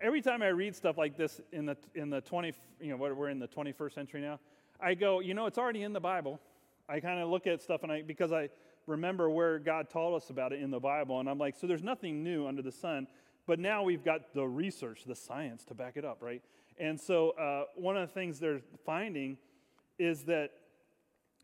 every 0.05 0.21
time 0.21 0.43
I 0.43 0.49
read 0.49 0.77
stuff 0.77 0.99
like 0.99 1.17
this 1.17 1.41
in 1.51 1.65
the, 1.65 1.77
in 1.95 2.11
the 2.11 2.21
20, 2.21 2.53
you 2.79 2.91
know, 2.91 2.97
what, 2.97 3.17
we're 3.17 3.31
in 3.31 3.39
the 3.39 3.49
21st 3.49 3.95
century 3.95 4.21
now, 4.21 4.39
I 4.79 4.93
go, 4.93 5.21
you 5.21 5.33
know, 5.33 5.47
it's 5.47 5.57
already 5.57 5.83
in 5.83 5.95
the 5.95 6.01
Bible. 6.01 6.41
I 6.89 7.01
kind 7.01 7.21
of 7.21 7.31
look 7.31 7.47
at 7.47 7.63
stuff 7.63 7.83
and 7.83 7.91
I, 7.91 8.03
because 8.03 8.31
I 8.31 8.51
remember 8.87 9.31
where 9.31 9.59
God 9.59 9.89
taught 9.89 10.15
us 10.15 10.29
about 10.29 10.53
it 10.53 10.61
in 10.61 10.71
the 10.71 10.79
Bible, 10.79 11.21
and 11.21 11.29
I'm 11.29 11.39
like, 11.39 11.57
so 11.57 11.67
there's 11.67 11.83
nothing 11.83 12.23
new 12.23 12.47
under 12.47 12.61
the 12.61 12.71
sun, 12.71 13.07
but 13.47 13.59
now 13.59 13.83
we've 13.83 14.05
got 14.05 14.35
the 14.35 14.47
research, 14.47 15.05
the 15.07 15.15
science 15.15 15.65
to 15.65 15.75
back 15.75 15.97
it 15.97 16.05
up, 16.05 16.19
right? 16.21 16.43
And 16.79 17.01
so 17.01 17.31
uh, 17.31 17.65
one 17.75 17.97
of 17.97 18.07
the 18.07 18.13
things 18.13 18.39
they're 18.39 18.61
finding 18.85 19.39
is 19.99 20.25
that 20.25 20.51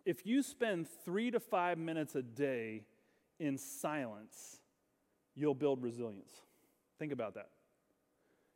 if 0.04 0.26
you 0.26 0.42
spend 0.42 0.86
three 1.04 1.30
to 1.30 1.40
five 1.40 1.78
minutes 1.78 2.14
a 2.14 2.22
day 2.22 2.82
in 3.38 3.56
silence, 3.56 4.60
you'll 5.34 5.54
build 5.54 5.82
resilience. 5.82 6.32
Think 6.98 7.12
about 7.12 7.34
that. 7.34 7.48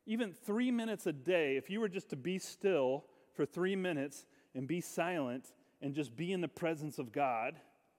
Even 0.07 0.33
three 0.33 0.71
minutes 0.71 1.07
a 1.07 1.13
day, 1.13 1.57
if 1.57 1.71
you 1.71 1.81
were 1.81 1.89
just 1.89 2.11
to 2.11 2.17
be 2.17 2.39
still 2.39 3.05
for 3.35 3.47
three 3.47 3.77
minutes 3.77 4.27
and 4.55 4.69
be 4.69 4.81
silent 4.81 5.47
and 5.81 5.95
just 5.95 6.17
be 6.17 6.33
in 6.33 6.41
the 6.41 6.49
presence 6.49 6.99
of 6.99 7.13
God, 7.13 7.59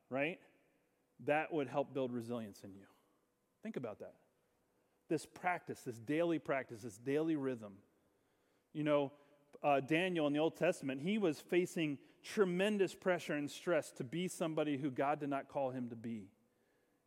right? 0.09 0.39
That 1.25 1.51
would 1.51 1.67
help 1.67 1.93
build 1.93 2.11
resilience 2.11 2.61
in 2.63 2.73
you. 2.73 2.85
Think 3.63 3.77
about 3.77 3.99
that. 3.99 4.13
This 5.09 5.25
practice, 5.25 5.81
this 5.81 5.99
daily 5.99 6.39
practice, 6.39 6.81
this 6.81 6.97
daily 6.97 7.35
rhythm. 7.35 7.73
You 8.73 8.83
know, 8.83 9.11
uh, 9.63 9.79
Daniel 9.79 10.27
in 10.27 10.33
the 10.33 10.39
Old 10.39 10.57
Testament, 10.57 11.01
he 11.01 11.17
was 11.17 11.39
facing 11.39 11.97
tremendous 12.23 12.93
pressure 12.93 13.33
and 13.33 13.49
stress 13.49 13.91
to 13.93 14.03
be 14.03 14.27
somebody 14.27 14.77
who 14.77 14.89
God 14.89 15.19
did 15.19 15.29
not 15.29 15.47
call 15.47 15.71
him 15.71 15.89
to 15.89 15.95
be. 15.95 16.29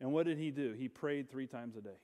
And 0.01 0.13
what 0.13 0.27
did 0.27 0.39
he 0.39 0.51
do? 0.51 0.75
He 0.79 0.89
prayed 0.89 1.31
three 1.31 1.47
times 1.47 1.77
a 1.77 1.81
day 1.81 1.99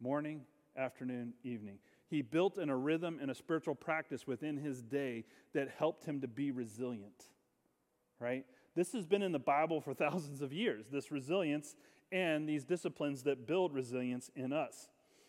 morning, 0.00 0.40
afternoon, 0.76 1.34
evening. 1.44 1.78
He 2.10 2.22
built 2.22 2.58
in 2.58 2.68
a 2.68 2.76
rhythm 2.76 3.18
and 3.22 3.30
a 3.30 3.34
spiritual 3.34 3.74
practice 3.74 4.26
within 4.26 4.56
his 4.56 4.82
day 4.82 5.24
that 5.54 5.68
helped 5.78 6.04
him 6.04 6.20
to 6.20 6.28
be 6.28 6.50
resilient, 6.50 7.24
right? 8.18 8.44
This 8.74 8.92
has 8.92 9.06
been 9.06 9.22
in 9.22 9.32
the 9.32 9.38
Bible 9.38 9.80
for 9.80 9.94
thousands 9.94 10.42
of 10.42 10.52
years, 10.52 10.86
this 10.90 11.10
resilience 11.10 11.76
and 12.12 12.48
these 12.48 12.64
disciplines 12.64 13.22
that 13.22 13.46
build 13.46 13.72
resilience 13.72 14.30
in 14.34 14.52
us. 14.52 14.88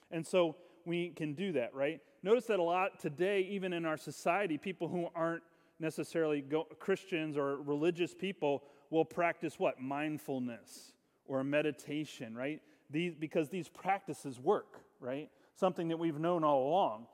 And 0.09 0.25
so 0.25 0.55
we 0.85 1.09
can 1.09 1.33
do 1.33 1.51
that, 1.53 1.75
right? 1.75 2.01
Notice 2.23 2.45
that 2.45 2.59
a 2.59 2.63
lot 2.63 2.99
today, 2.99 3.41
even 3.51 3.71
in 3.71 3.85
our 3.85 3.97
society, 3.97 4.57
people 4.57 4.87
who 4.87 5.07
aren't 5.15 5.43
necessarily 5.79 6.41
go- 6.41 6.67
Christians 6.79 7.37
or 7.37 7.57
religious 7.61 8.15
people 8.15 8.63
will 8.89 9.05
practice 9.05 9.59
what? 9.59 9.79
Mindfulness 9.79 10.93
or 11.27 11.43
meditation, 11.43 12.35
right? 12.35 12.61
these, 12.91 13.15
because 13.15 13.49
these 13.49 13.69
practices 13.69 14.39
work, 14.39 14.81
right? 14.99 15.29
Something 15.61 15.89
that 15.89 15.99
we've 15.99 16.17
known 16.17 16.43
all 16.43 16.69
along. 16.69 17.05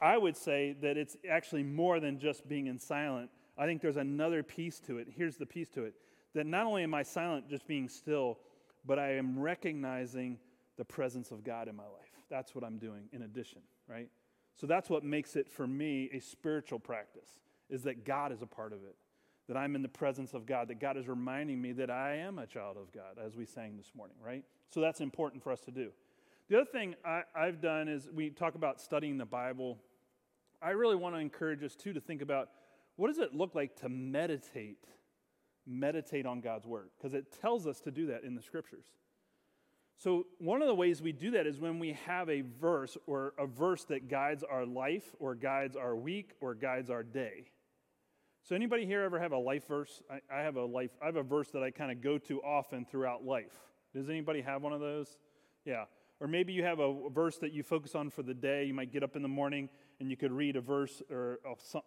I 0.00 0.18
would 0.18 0.36
say 0.36 0.74
that 0.82 0.96
it's 0.96 1.16
actually 1.30 1.62
more 1.62 2.00
than 2.00 2.18
just 2.18 2.48
being 2.48 2.66
in 2.66 2.76
silent. 2.76 3.30
I 3.56 3.66
think 3.66 3.80
there's 3.80 3.98
another 3.98 4.42
piece 4.42 4.80
to 4.80 4.98
it. 4.98 5.06
Here's 5.16 5.36
the 5.36 5.46
piece 5.46 5.68
to 5.70 5.84
it 5.84 5.94
that 6.34 6.44
not 6.44 6.66
only 6.66 6.82
am 6.82 6.92
I 6.92 7.04
silent, 7.04 7.48
just 7.48 7.68
being 7.68 7.88
still, 7.88 8.40
but 8.84 8.98
I 8.98 9.12
am 9.12 9.38
recognizing 9.38 10.40
the 10.76 10.84
presence 10.84 11.30
of 11.30 11.44
God 11.44 11.68
in 11.68 11.76
my 11.76 11.84
life. 11.84 12.10
That's 12.28 12.52
what 12.52 12.64
I'm 12.64 12.78
doing 12.78 13.04
in 13.12 13.22
addition, 13.22 13.62
right? 13.88 14.08
So 14.56 14.66
that's 14.66 14.90
what 14.90 15.04
makes 15.04 15.36
it 15.36 15.48
for 15.48 15.68
me 15.68 16.10
a 16.12 16.18
spiritual 16.18 16.80
practice, 16.80 17.28
is 17.70 17.84
that 17.84 18.04
God 18.04 18.32
is 18.32 18.42
a 18.42 18.46
part 18.46 18.72
of 18.72 18.80
it, 18.82 18.96
that 19.46 19.56
I'm 19.56 19.76
in 19.76 19.82
the 19.82 19.88
presence 19.88 20.34
of 20.34 20.46
God, 20.46 20.66
that 20.66 20.80
God 20.80 20.96
is 20.96 21.06
reminding 21.06 21.62
me 21.62 21.70
that 21.70 21.90
I 21.90 22.16
am 22.16 22.40
a 22.40 22.46
child 22.48 22.76
of 22.76 22.90
God, 22.90 23.24
as 23.24 23.36
we 23.36 23.46
sang 23.46 23.76
this 23.76 23.92
morning, 23.94 24.16
right? 24.20 24.42
So 24.70 24.80
that's 24.80 25.00
important 25.00 25.44
for 25.44 25.52
us 25.52 25.60
to 25.60 25.70
do. 25.70 25.92
The 26.50 26.56
other 26.56 26.70
thing 26.70 26.94
I, 27.04 27.22
have 27.34 27.62
done 27.62 27.88
is 27.88 28.08
we 28.12 28.28
talk 28.28 28.54
about 28.54 28.80
studying 28.80 29.16
the 29.16 29.24
Bible. 29.24 29.78
I 30.60 30.70
really 30.70 30.96
want 30.96 31.14
to 31.14 31.18
encourage 31.18 31.62
us 31.62 31.74
too 31.74 31.94
to 31.94 32.00
think 32.00 32.20
about 32.20 32.50
what 32.96 33.08
does 33.08 33.18
it 33.18 33.34
look 33.34 33.54
like 33.54 33.76
to 33.80 33.88
meditate, 33.88 34.84
meditate 35.66 36.26
on 36.26 36.40
God's 36.42 36.66
word, 36.66 36.90
because 36.96 37.14
it 37.14 37.32
tells 37.40 37.66
us 37.66 37.80
to 37.80 37.90
do 37.90 38.08
that 38.08 38.24
in 38.24 38.34
the 38.34 38.42
scriptures. 38.42 38.84
So, 39.96 40.26
one 40.38 40.60
of 40.60 40.68
the 40.68 40.74
ways 40.74 41.00
we 41.00 41.12
do 41.12 41.30
that 41.30 41.46
is 41.46 41.60
when 41.60 41.78
we 41.78 41.96
have 42.04 42.28
a 42.28 42.42
verse 42.42 42.98
or 43.06 43.32
a 43.38 43.46
verse 43.46 43.84
that 43.84 44.08
guides 44.08 44.42
our 44.42 44.66
life 44.66 45.14
or 45.18 45.34
guides 45.34 45.76
our 45.76 45.96
week 45.96 46.32
or 46.40 46.54
guides 46.54 46.90
our 46.90 47.02
day. 47.02 47.46
So, 48.42 48.54
anybody 48.54 48.84
here 48.84 49.02
ever 49.02 49.18
have 49.18 49.32
a 49.32 49.38
life 49.38 49.66
verse? 49.66 50.02
I, 50.10 50.20
I 50.30 50.42
have 50.42 50.56
a 50.56 50.64
life, 50.64 50.90
I 51.00 51.06
have 51.06 51.16
a 51.16 51.22
verse 51.22 51.48
that 51.52 51.62
I 51.62 51.70
kind 51.70 51.90
of 51.90 52.02
go 52.02 52.18
to 52.18 52.42
often 52.42 52.84
throughout 52.84 53.24
life. 53.24 53.54
Does 53.94 54.10
anybody 54.10 54.42
have 54.42 54.62
one 54.62 54.72
of 54.72 54.80
those? 54.80 55.16
Yeah. 55.64 55.84
Or 56.20 56.26
maybe 56.26 56.52
you 56.52 56.62
have 56.62 56.78
a 56.78 57.08
verse 57.10 57.38
that 57.38 57.52
you 57.52 57.62
focus 57.62 57.94
on 57.94 58.10
for 58.10 58.22
the 58.22 58.34
day. 58.34 58.64
You 58.64 58.74
might 58.74 58.92
get 58.92 59.02
up 59.02 59.16
in 59.16 59.22
the 59.22 59.28
morning 59.28 59.68
and 60.00 60.10
you 60.10 60.16
could 60.16 60.32
read 60.32 60.56
a 60.56 60.60
verse 60.60 61.02
or 61.10 61.38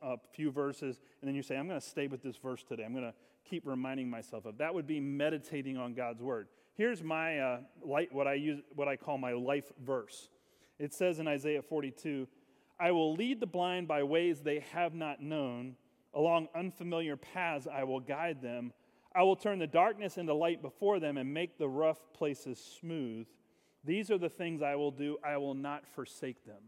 a, 0.01 0.17
few 0.33 0.51
verses, 0.51 0.99
and 1.21 1.27
then 1.27 1.35
you 1.35 1.41
say, 1.41 1.57
I'm 1.57 1.67
going 1.67 1.79
to 1.79 1.85
stay 1.85 2.07
with 2.07 2.21
this 2.21 2.37
verse 2.37 2.63
today. 2.63 2.83
I'm 2.83 2.93
going 2.93 3.05
to 3.05 3.13
keep 3.49 3.63
reminding 3.65 4.09
myself 4.09 4.45
of. 4.45 4.57
That 4.57 4.73
would 4.73 4.87
be 4.87 4.99
meditating 4.99 5.77
on 5.77 5.93
God's 5.93 6.21
word. 6.21 6.47
Here's 6.75 7.01
my 7.03 7.39
uh, 7.39 7.59
light, 7.83 8.13
what 8.13 8.27
I 8.27 8.35
use, 8.35 8.61
what 8.75 8.87
I 8.87 8.95
call 8.95 9.17
my 9.17 9.33
life 9.33 9.71
verse. 9.83 10.29
It 10.79 10.93
says 10.93 11.19
in 11.19 11.27
Isaiah 11.27 11.61
42, 11.61 12.27
"I 12.79 12.91
will 12.91 13.13
lead 13.13 13.39
the 13.39 13.47
blind 13.47 13.87
by 13.87 14.03
ways 14.03 14.41
they 14.41 14.59
have 14.73 14.93
not 14.93 15.21
known; 15.21 15.75
along 16.13 16.49
unfamiliar 16.53 17.17
paths 17.17 17.67
I 17.71 17.83
will 17.83 17.99
guide 17.99 18.41
them. 18.41 18.73
I 19.15 19.23
will 19.23 19.35
turn 19.35 19.57
the 19.57 19.67
darkness 19.67 20.19
into 20.19 20.35
light 20.35 20.61
before 20.61 20.99
them 20.99 21.17
and 21.17 21.33
make 21.33 21.57
the 21.57 21.67
rough 21.67 21.97
places 22.13 22.59
smooth. 22.79 23.25
These 23.87 24.11
are 24.11 24.19
the 24.19 24.29
things 24.29 24.61
I 24.61 24.75
will 24.75 24.91
do; 24.91 25.17
I 25.23 25.37
will 25.37 25.55
not 25.55 25.87
forsake 25.87 26.45
them." 26.45 26.61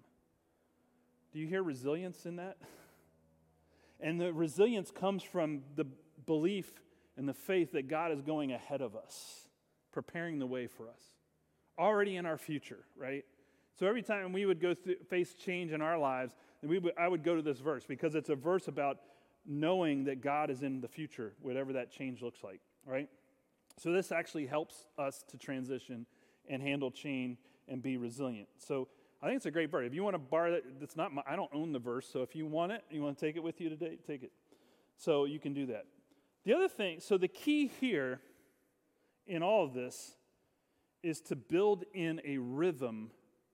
Do 1.32 1.38
you 1.40 1.46
hear 1.46 1.62
resilience 1.62 2.26
in 2.26 2.38
that? 2.38 2.58
And 4.02 4.22
the 4.22 4.32
resilience 4.32 4.92
comes 4.92 5.24
from 5.24 5.62
the 5.76 5.86
belief 6.26 6.72
and 7.18 7.28
the 7.28 7.34
faith 7.34 7.74
that 7.74 7.90
God 7.90 8.14
is 8.14 8.22
going 8.22 8.54
ahead 8.54 8.82
of 8.82 8.96
us 8.96 9.50
preparing 9.92 10.40
the 10.40 10.46
way 10.46 10.68
for 10.68 10.88
us, 10.88 11.02
already 11.78 12.16
in 12.16 12.26
our 12.26 12.38
future, 12.38 12.86
right? 12.96 13.26
So 13.78 13.88
every 13.88 14.02
time 14.02 14.32
we 14.32 14.46
would 14.46 14.62
go 14.62 14.74
through, 14.74 14.96
face 15.10 15.34
change 15.34 15.72
in 15.72 15.82
our 15.82 15.98
lives, 15.98 16.34
we 16.64 16.80
would, 16.80 16.94
I 16.98 17.08
would 17.08 17.24
go 17.24 17.36
to 17.36 17.42
this 17.42 17.60
verse 17.60 17.86
because 17.86 18.16
it's 18.16 18.30
a 18.30 18.36
verse 18.36 18.68
about 18.68 19.00
knowing 19.46 20.06
that 20.06 20.22
God 20.22 20.50
is 20.50 20.62
in 20.64 20.82
the 20.82 20.88
future, 20.88 21.34
whatever 21.42 21.74
that 21.74 21.92
change 21.92 22.22
looks 22.22 22.44
like, 22.44 22.62
right? 22.86 23.10
So 23.78 23.92
this 23.92 24.12
actually 24.12 24.46
helps 24.46 24.86
us 24.98 25.24
to 25.30 25.38
transition 25.38 26.06
and 26.50 26.62
handle 26.62 26.92
change 26.92 27.38
and 27.68 27.82
be 27.82 27.98
resilient. 27.98 28.48
So 28.58 28.88
I 29.22 29.28
think 29.28 29.38
it's 29.38 29.46
a 29.46 29.52
great 29.52 29.70
verse. 29.70 29.86
If 29.86 29.94
you 29.94 30.04
want 30.04 30.16
to 30.16 30.20
borrow 30.20 30.54
it, 30.54 30.80
that's 30.80 30.96
not 30.96 31.14
my, 31.14 31.22
I 31.28 31.36
don't 31.36 31.52
own 31.54 31.72
the 31.72 31.80
verse, 31.80 32.08
so 32.12 32.22
if 32.22 32.36
you 32.36 32.46
want 32.46 32.72
it, 32.72 32.84
you 32.90 33.02
want 33.02 33.18
to 33.18 33.26
take 33.26 33.36
it 33.36 33.44
with 33.44 33.60
you 33.62 33.70
today, 33.70 33.98
take 34.08 34.24
it. 34.24 34.32
So 34.98 35.26
you 35.26 35.40
can 35.40 35.54
do 35.54 35.66
that. 35.68 35.86
The 36.46 36.54
other 36.54 36.68
thing, 36.68 37.00
so 37.00 37.18
the 37.18 37.28
key 37.28 37.68
here 37.80 38.22
in 39.28 39.44
all 39.44 39.66
of 39.66 39.74
this 39.74 40.16
is 41.04 41.22
to 41.22 41.36
build 41.36 41.86
in 41.94 42.22
a 42.26 42.38
rhythm, 42.38 43.12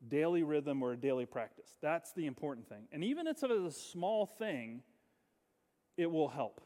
daily 0.07 0.43
rhythm 0.43 0.81
or 0.81 0.93
a 0.93 0.97
daily 0.97 1.25
practice. 1.25 1.69
That's 1.81 2.13
the 2.13 2.25
important 2.25 2.69
thing. 2.69 2.87
And 2.91 3.03
even 3.03 3.27
if 3.27 3.43
it's 3.43 3.43
a 3.43 3.71
small 3.71 4.25
thing, 4.25 4.81
it 5.97 6.09
will 6.09 6.29
help. 6.29 6.61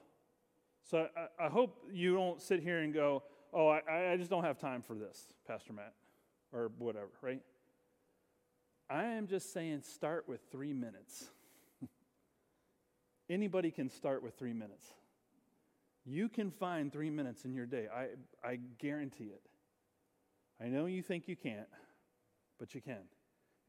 So 0.84 1.08
I, 1.16 1.46
I 1.46 1.50
hope 1.50 1.86
you 1.92 2.16
don't 2.16 2.42
sit 2.42 2.62
here 2.62 2.80
and 2.80 2.94
go, 2.94 3.24
oh, 3.54 3.68
I, 3.68 4.12
I 4.12 4.18
just 4.18 4.30
don't 4.30 4.44
have 4.44 4.58
time 4.58 4.82
for 4.82 4.96
this, 4.96 5.34
Pastor 5.48 5.74
Matt, 5.74 5.94
or 6.54 6.72
whatever, 6.78 7.10
right? 7.22 7.42
I 8.90 9.04
am 9.04 9.28
just 9.28 9.54
saying 9.54 9.84
start 9.84 10.28
with 10.28 10.42
three 10.52 10.74
minutes. 10.74 11.26
Anybody 13.30 13.72
can 13.72 13.90
start 13.90 14.24
with 14.24 14.36
three 14.38 14.54
minutes. 14.54 14.88
You 16.06 16.28
can 16.28 16.50
find 16.50 16.92
three 16.92 17.12
minutes 17.12 17.46
in 17.46 17.54
your 17.54 17.68
day. 17.68 17.88
I, 17.94 18.08
I 18.48 18.60
guarantee 18.80 19.26
it. 19.26 19.44
I 20.62 20.68
know 20.68 20.88
you 20.88 21.04
think 21.04 21.28
you 21.28 21.36
can't, 21.36 21.68
but 22.58 22.74
you 22.74 22.82
can. 22.82 23.04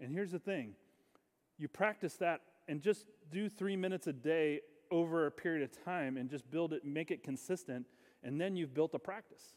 And 0.01 0.13
here's 0.13 0.33
the 0.33 0.39
thing 0.39 0.75
you 1.59 1.69
practice 1.69 2.15
that 2.15 2.41
and 2.69 2.81
just 2.81 3.05
do 3.31 3.49
three 3.49 3.77
minutes 3.77 4.07
a 4.07 4.13
day 4.13 4.61
over 4.91 5.27
a 5.27 5.31
period 5.31 5.63
of 5.63 5.85
time 5.85 6.17
and 6.17 6.31
just 6.31 6.51
build 6.51 6.73
it, 6.73 6.85
make 6.85 7.11
it 7.11 7.23
consistent, 7.23 7.87
and 8.23 8.41
then 8.41 8.57
you've 8.57 8.75
built 8.75 8.95
a 8.95 8.99
practice. 8.99 9.55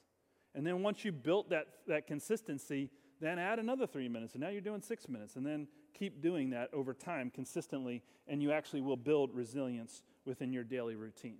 And 0.55 0.67
then 0.67 0.83
once 0.83 1.03
you 1.03 1.12
built 1.12 1.49
that, 1.49 1.67
that 1.88 2.05
consistency, 2.05 2.89
then 3.23 3.39
add 3.39 3.59
another 3.59 3.88
three 3.88 4.09
minutes, 4.09 4.33
and 4.33 4.41
now 4.41 4.49
you're 4.49 4.62
doing 4.62 4.81
six 4.81 5.07
minutes, 5.07 5.36
and 5.36 5.45
then 5.45 5.67
keep 5.93 6.21
doing 6.21 6.49
that 6.49 6.69
over 6.73 6.93
time 6.93 7.31
consistently, 7.33 8.03
and 8.27 8.41
you 8.41 8.51
actually 8.51 8.81
will 8.81 8.97
build 8.97 9.33
resilience 9.33 10.01
within 10.25 10.51
your 10.51 10.63
daily 10.63 10.95
routine. 10.95 11.38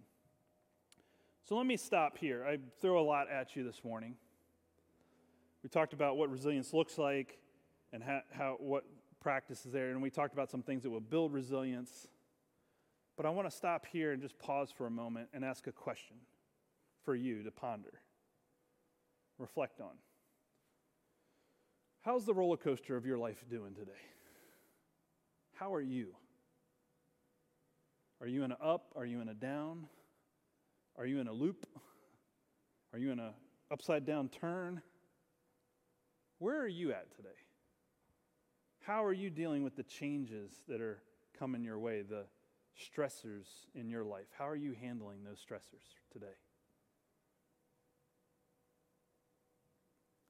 So 1.43 1.57
let 1.57 1.65
me 1.65 1.75
stop 1.75 2.17
here. 2.17 2.45
I 2.45 2.57
throw 2.79 3.01
a 3.01 3.03
lot 3.03 3.29
at 3.29 3.55
you 3.55 3.63
this 3.63 3.83
morning. 3.83 4.15
We 5.61 5.69
talked 5.69 5.93
about 5.93 6.17
what 6.17 6.29
resilience 6.29 6.73
looks 6.73 6.97
like 6.97 7.37
and 7.91 8.03
how, 8.03 8.21
how 8.31 8.55
what 8.59 8.85
practice 9.19 9.65
is 9.65 9.71
there, 9.71 9.91
and 9.91 10.01
we 10.01 10.09
talked 10.09 10.33
about 10.33 10.49
some 10.49 10.61
things 10.61 10.83
that 10.83 10.89
will 10.89 11.01
build 11.01 11.33
resilience. 11.33 12.07
But 13.15 13.25
I 13.25 13.29
want 13.29 13.49
to 13.49 13.55
stop 13.55 13.85
here 13.85 14.11
and 14.11 14.21
just 14.21 14.39
pause 14.39 14.71
for 14.75 14.87
a 14.87 14.91
moment 14.91 15.29
and 15.33 15.43
ask 15.43 15.67
a 15.67 15.71
question 15.71 16.17
for 17.03 17.15
you 17.15 17.43
to 17.43 17.51
ponder, 17.51 17.93
reflect 19.37 19.81
on. 19.81 19.91
How's 22.03 22.25
the 22.25 22.33
roller 22.33 22.57
coaster 22.57 22.97
of 22.97 23.05
your 23.05 23.17
life 23.17 23.45
doing 23.49 23.73
today? 23.75 23.91
How 25.53 25.73
are 25.73 25.81
you? 25.81 26.07
Are 28.19 28.27
you 28.27 28.43
in 28.43 28.51
an 28.51 28.57
up? 28.61 28.91
Are 28.97 29.05
you 29.05 29.21
in 29.21 29.29
a 29.29 29.33
down? 29.33 29.85
Are 30.97 31.05
you 31.05 31.21
in 31.21 31.29
a 31.29 31.31
loop? 31.31 31.65
Are 32.91 32.99
you 32.99 33.11
in 33.11 33.19
a 33.19 33.31
upside 33.71 34.05
down 34.05 34.27
turn? 34.27 34.81
Where 36.39 36.59
are 36.59 36.67
you 36.67 36.91
at 36.91 37.15
today? 37.15 37.29
How 38.81 39.05
are 39.05 39.13
you 39.13 39.29
dealing 39.29 39.63
with 39.63 39.77
the 39.77 39.83
changes 39.83 40.51
that 40.67 40.81
are 40.81 41.01
coming 41.39 41.63
your 41.63 41.79
way, 41.79 42.01
the 42.01 42.25
stressors 42.77 43.47
in 43.75 43.87
your 43.87 44.03
life? 44.03 44.27
How 44.37 44.49
are 44.49 44.57
you 44.57 44.73
handling 44.73 45.23
those 45.23 45.39
stressors 45.39 45.95
today? 46.11 46.35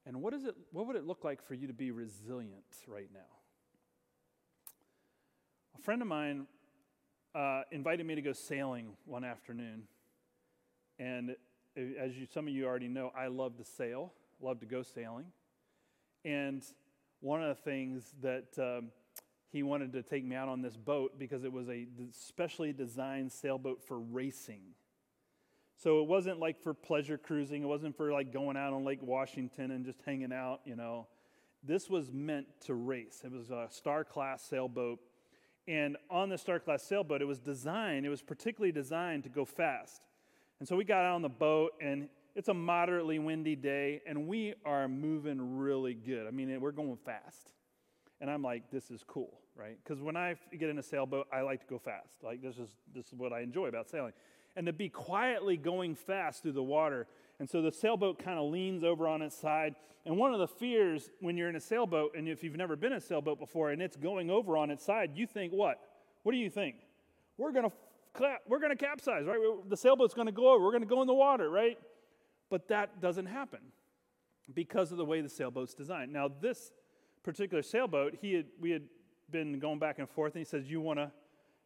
And 0.06 0.20
what, 0.20 0.34
is 0.34 0.44
it, 0.44 0.54
what 0.70 0.86
would 0.86 0.96
it 0.96 1.06
look 1.06 1.24
like 1.24 1.42
for 1.42 1.54
you 1.54 1.66
to 1.66 1.72
be 1.72 1.90
resilient 1.90 2.64
right 2.86 3.08
now? 3.12 3.20
A 5.78 5.82
friend 5.82 6.02
of 6.02 6.08
mine 6.08 6.46
uh, 7.34 7.62
invited 7.72 8.06
me 8.06 8.14
to 8.14 8.22
go 8.22 8.32
sailing 8.32 8.96
one 9.06 9.24
afternoon. 9.24 9.84
And 10.98 11.36
as 11.76 12.16
you, 12.16 12.26
some 12.32 12.46
of 12.46 12.54
you 12.54 12.66
already 12.66 12.88
know, 12.88 13.12
I 13.16 13.28
love 13.28 13.56
to 13.56 13.64
sail, 13.64 14.12
love 14.40 14.60
to 14.60 14.66
go 14.66 14.82
sailing. 14.82 15.26
And 16.24 16.62
one 17.20 17.42
of 17.42 17.48
the 17.56 17.62
things 17.62 18.14
that 18.22 18.58
um, 18.58 18.90
he 19.50 19.62
wanted 19.62 19.92
to 19.92 20.02
take 20.02 20.24
me 20.24 20.36
out 20.36 20.48
on 20.48 20.62
this 20.62 20.76
boat 20.76 21.18
because 21.18 21.44
it 21.44 21.52
was 21.52 21.68
a 21.68 21.86
specially 22.12 22.72
designed 22.72 23.32
sailboat 23.32 23.82
for 23.86 23.98
racing. 23.98 24.60
So 25.76 26.00
it 26.00 26.08
wasn't 26.08 26.38
like 26.38 26.62
for 26.62 26.72
pleasure 26.72 27.18
cruising, 27.18 27.62
it 27.62 27.66
wasn't 27.66 27.96
for 27.96 28.12
like 28.12 28.32
going 28.32 28.56
out 28.56 28.72
on 28.72 28.84
Lake 28.84 29.02
Washington 29.02 29.70
and 29.70 29.84
just 29.84 30.00
hanging 30.06 30.32
out, 30.32 30.60
you 30.64 30.76
know. 30.76 31.06
This 31.62 31.88
was 31.88 32.12
meant 32.12 32.46
to 32.66 32.74
race. 32.74 33.22
It 33.24 33.32
was 33.32 33.50
a 33.50 33.66
star 33.70 34.04
class 34.04 34.42
sailboat. 34.42 35.00
And 35.66 35.96
on 36.10 36.28
the 36.28 36.36
star 36.36 36.60
class 36.60 36.82
sailboat, 36.82 37.22
it 37.22 37.24
was 37.24 37.38
designed, 37.38 38.04
it 38.04 38.10
was 38.10 38.22
particularly 38.22 38.72
designed 38.72 39.24
to 39.24 39.30
go 39.30 39.44
fast. 39.44 40.06
And 40.60 40.68
so 40.68 40.76
we 40.76 40.84
got 40.84 41.04
out 41.04 41.14
on 41.14 41.22
the 41.22 41.28
boat, 41.28 41.72
and 41.80 42.08
it's 42.34 42.48
a 42.48 42.54
moderately 42.54 43.18
windy 43.18 43.56
day, 43.56 44.02
and 44.06 44.28
we 44.28 44.54
are 44.64 44.88
moving 44.88 45.58
really 45.58 45.94
good. 45.94 46.26
I 46.26 46.30
mean, 46.30 46.60
we're 46.60 46.72
going 46.72 46.98
fast. 47.04 47.52
And 48.20 48.30
I'm 48.30 48.42
like, 48.42 48.70
this 48.70 48.90
is 48.90 49.02
cool, 49.06 49.40
right? 49.56 49.76
Because 49.82 50.02
when 50.02 50.16
I 50.16 50.36
get 50.58 50.68
in 50.68 50.78
a 50.78 50.82
sailboat, 50.82 51.26
I 51.32 51.40
like 51.40 51.60
to 51.60 51.66
go 51.66 51.78
fast. 51.78 52.22
Like, 52.22 52.42
this 52.42 52.58
is, 52.58 52.68
this 52.94 53.06
is 53.06 53.14
what 53.14 53.32
I 53.32 53.40
enjoy 53.40 53.66
about 53.66 53.88
sailing. 53.88 54.12
And 54.56 54.66
to 54.66 54.72
be 54.72 54.88
quietly 54.88 55.56
going 55.56 55.94
fast 55.94 56.42
through 56.42 56.52
the 56.52 56.62
water 56.62 57.06
And 57.40 57.50
so 57.50 57.62
the 57.62 57.72
sailboat 57.72 58.18
kind 58.18 58.38
of 58.38 58.50
leans 58.50 58.84
over 58.84 59.08
on 59.08 59.20
its 59.20 59.36
side. 59.36 59.74
And 60.06 60.16
one 60.16 60.32
of 60.32 60.38
the 60.38 60.46
fears 60.46 61.10
when 61.20 61.36
you're 61.36 61.48
in 61.48 61.56
a 61.56 61.60
sailboat, 61.60 62.14
and 62.16 62.28
if 62.28 62.44
you've 62.44 62.56
never 62.56 62.76
been 62.76 62.92
in 62.92 62.98
a 62.98 63.00
sailboat 63.00 63.38
before 63.38 63.70
and 63.70 63.82
it's 63.82 63.96
going 63.96 64.30
over 64.30 64.56
on 64.56 64.70
its 64.70 64.84
side, 64.84 65.12
you 65.14 65.26
think 65.26 65.52
what? 65.52 65.80
What 66.22 66.32
do 66.32 66.38
you 66.38 66.50
think? 66.50 66.76
We're 67.36 67.52
going 67.52 67.68
to 67.68 67.76
we're 68.46 68.60
going 68.60 68.70
to 68.70 68.76
capsize, 68.76 69.26
right? 69.26 69.38
The 69.68 69.76
sailboat's 69.76 70.14
going 70.14 70.26
to 70.26 70.32
go 70.32 70.52
over. 70.52 70.62
We're 70.62 70.70
going 70.70 70.84
to 70.84 70.88
go 70.88 71.00
in 71.00 71.08
the 71.08 71.14
water, 71.14 71.50
right? 71.50 71.76
But 72.48 72.68
that 72.68 73.00
doesn't 73.00 73.26
happen 73.26 73.58
because 74.54 74.92
of 74.92 74.98
the 74.98 75.04
way 75.04 75.20
the 75.20 75.28
sailboat's 75.28 75.74
designed. 75.74 76.12
Now, 76.12 76.28
this 76.28 76.70
particular 77.24 77.62
sailboat, 77.62 78.18
he 78.20 78.34
had, 78.34 78.46
we 78.60 78.70
had 78.70 78.82
been 79.30 79.58
going 79.58 79.80
back 79.80 79.98
and 79.98 80.08
forth, 80.08 80.34
and 80.34 80.40
he 80.40 80.44
says, 80.44 80.70
"You 80.70 80.80
want 80.80 81.00
to, 81.00 81.10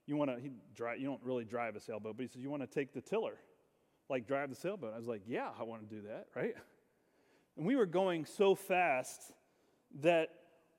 you 0.08 0.16
want 0.16 0.30
to, 0.30 0.40
he 0.40 0.50
drive. 0.74 0.98
You 0.98 1.06
don't 1.06 1.22
really 1.22 1.44
drive 1.44 1.76
a 1.76 1.80
sailboat, 1.80 2.16
but 2.16 2.22
he 2.22 2.28
says 2.28 2.42
you 2.42 2.50
want 2.50 2.62
to 2.62 2.66
take 2.66 2.92
the 2.92 3.00
tiller, 3.00 3.38
like 4.08 4.26
drive 4.26 4.48
the 4.50 4.56
sailboat." 4.56 4.94
I 4.94 4.98
was 4.98 5.06
like, 5.06 5.22
"Yeah, 5.26 5.50
I 5.58 5.62
want 5.64 5.88
to 5.88 5.94
do 5.94 6.02
that, 6.08 6.26
right?" 6.34 6.54
And 7.56 7.66
we 7.66 7.76
were 7.76 7.86
going 7.86 8.24
so 8.24 8.54
fast 8.54 9.32
that 10.00 10.30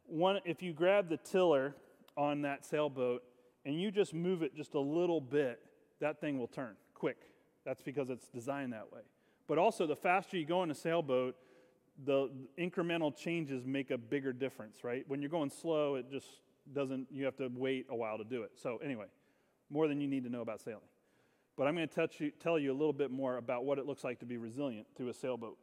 one, 0.06 0.40
if 0.46 0.64
you 0.64 0.74
grab 0.74 1.10
the 1.10 1.18
tiller 1.18 1.76
on 2.18 2.42
that 2.42 2.66
sailboat 2.66 3.24
and 3.66 3.80
you 3.80 3.92
just 3.92 4.14
move 4.14 4.42
it 4.42 4.56
just 4.56 4.74
a 4.74 4.80
little 4.80 5.22
bit, 5.22 5.60
that 6.00 6.20
thing 6.20 6.40
will 6.40 6.48
turn 6.48 6.76
quick. 6.94 7.18
That's 7.66 7.82
because 7.82 8.10
it's 8.10 8.28
designed 8.28 8.74
that 8.74 8.92
way. 8.92 9.02
But 9.48 9.58
also, 9.58 9.86
the 9.86 9.96
faster 9.96 10.38
you 10.38 10.46
go 10.46 10.64
in 10.64 10.72
a 10.72 10.76
sailboat, 10.76 11.36
the 12.06 12.30
incremental 12.58 13.16
changes 13.16 13.66
make 13.66 13.92
a 13.92 13.98
bigger 13.98 14.32
difference, 14.32 14.84
right? 14.84 15.04
When 15.08 15.22
you're 15.22 15.30
going 15.30 15.50
slow, 15.50 15.96
it 15.96 16.10
just 16.10 16.28
doesn't, 16.74 17.08
you 17.12 17.26
have 17.26 17.36
to 17.38 17.50
wait 17.54 17.88
a 17.90 17.96
while 17.96 18.18
to 18.18 18.24
do 18.24 18.44
it. 18.44 18.52
So, 18.56 18.78
anyway, 18.78 19.06
more 19.70 19.88
than 19.88 20.02
you 20.02 20.08
need 20.08 20.24
to 20.24 20.30
know 20.30 20.42
about 20.42 20.62
sailing. 20.62 20.88
But 21.58 21.68
I'm 21.68 21.76
going 21.76 21.88
to 21.88 22.10
you, 22.18 22.32
tell 22.40 22.58
you 22.58 22.72
a 22.72 22.78
little 22.78 22.94
bit 22.94 23.12
more 23.12 23.38
about 23.38 23.66
what 23.66 23.80
it 23.80 23.86
looks 23.86 24.04
like 24.04 24.20
to 24.20 24.26
be 24.26 24.38
resilient 24.38 24.88
through 24.96 25.10
a 25.10 25.14
sailboat. 25.14 25.58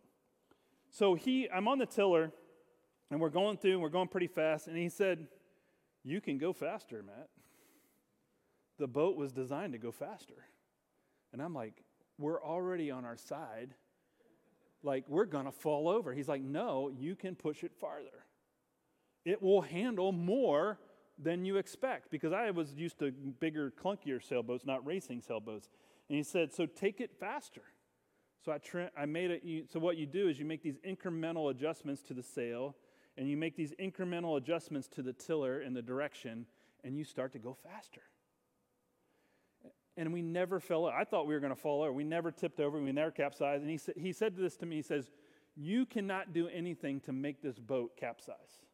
So, 0.91 1.15
he, 1.15 1.49
I'm 1.51 1.69
on 1.69 1.79
the 1.79 1.87
tiller, 1.87 2.33
and 3.11 3.21
we're 3.21 3.31
going 3.31 3.57
through, 3.57 3.73
and 3.73 3.83
we're 3.83 3.89
going 3.89 4.09
pretty 4.09 4.29
fast, 4.29 4.69
and 4.69 4.77
he 4.77 4.89
said, 4.89 5.27
You 6.05 6.21
can 6.21 6.39
go 6.39 6.53
faster, 6.53 7.03
Matt. 7.03 7.29
The 8.79 8.87
boat 8.87 9.17
was 9.17 9.33
designed 9.33 9.73
to 9.73 9.79
go 9.79 9.91
faster. 9.91 10.45
And 11.33 11.43
I'm 11.43 11.55
like, 11.55 11.83
We're 12.19 12.43
already 12.43 12.91
on 12.91 13.05
our 13.05 13.17
side 13.17 13.75
like 14.87 15.05
we're 15.09 15.27
to 15.45 15.53
fall 15.53 15.89
over. 15.89 16.15
He's 16.15 16.29
like, 16.29 16.43
no, 16.43 16.91
you 16.97 17.17
can 17.17 17.35
push 17.35 17.65
it 17.65 17.73
farther. 17.79 18.25
It 19.25 19.43
will 19.43 19.61
handle 19.61 20.13
more 20.13 20.79
than 21.19 21.45
you 21.45 21.57
expect 21.57 22.11
because 22.11 22.33
I 22.33 22.51
was 22.51 22.75
used 22.75 22.99
to 22.99 23.11
bigger, 23.11 23.73
clunkier 23.83 24.23
sailboats, 24.23 24.67
not 24.67 24.85
racing 24.87 25.23
sailboats. 25.23 25.69
And 26.09 26.17
he 26.17 26.23
said, 26.23 26.53
so 26.53 26.67
take 26.67 27.01
it 27.01 27.11
faster. 27.19 27.63
So 28.45 28.53
I, 28.53 28.59
tra- 28.59 28.91
I 28.97 29.07
made 29.07 29.31
it. 29.31 29.71
So 29.73 29.81
what 29.81 29.97
you 29.97 30.07
do 30.07 30.29
is 30.29 30.39
you 30.39 30.45
make 30.45 30.63
these 30.63 30.79
incremental 30.87 31.51
adjustments 31.51 32.03
to 32.03 32.15
the 32.15 32.23
sail, 32.23 32.77
and 33.17 33.29
you 33.29 33.37
make 33.37 33.57
these 33.57 33.73
incremental 33.81 34.37
adjustments 34.37 34.89
to 34.89 35.03
the 35.03 35.13
tiller 35.13 35.61
and 35.61 35.75
the 35.75 35.83
direction, 35.83 36.47
and 36.85 36.97
you 36.97 37.05
start 37.05 37.33
to 37.33 37.39
go 37.39 37.57
faster 37.65 38.03
and 39.97 40.13
we 40.13 40.23
never 40.23 40.61
fell 40.61 40.87
over. 40.87 40.95
I 40.95 41.05
thought 41.05 41.27
we 41.27 41.35
were 41.35 41.41
going 41.41 41.55
to 41.55 41.61
fall 41.61 41.83
over. 41.83 41.93
We 41.93 42.05
never 42.05 42.31
tipped 42.31 42.61
over. 42.61 42.81
We 42.81 42.93
never 42.93 43.11
capsized. 43.11 43.63
And 43.63 43.71
he, 43.71 43.79
sa- 43.79 43.93
he 43.97 44.13
said 44.13 44.37
this 44.37 44.57
to 44.59 44.67
me. 44.67 44.77
He 44.77 44.83
says, 44.83 45.11
You 45.57 45.87
cannot 45.87 46.33
do 46.33 46.49
anything 46.49 47.01
to 47.01 47.13
make 47.13 47.43
this 47.43 47.59
boat 47.59 47.97
capsize. 47.97 48.66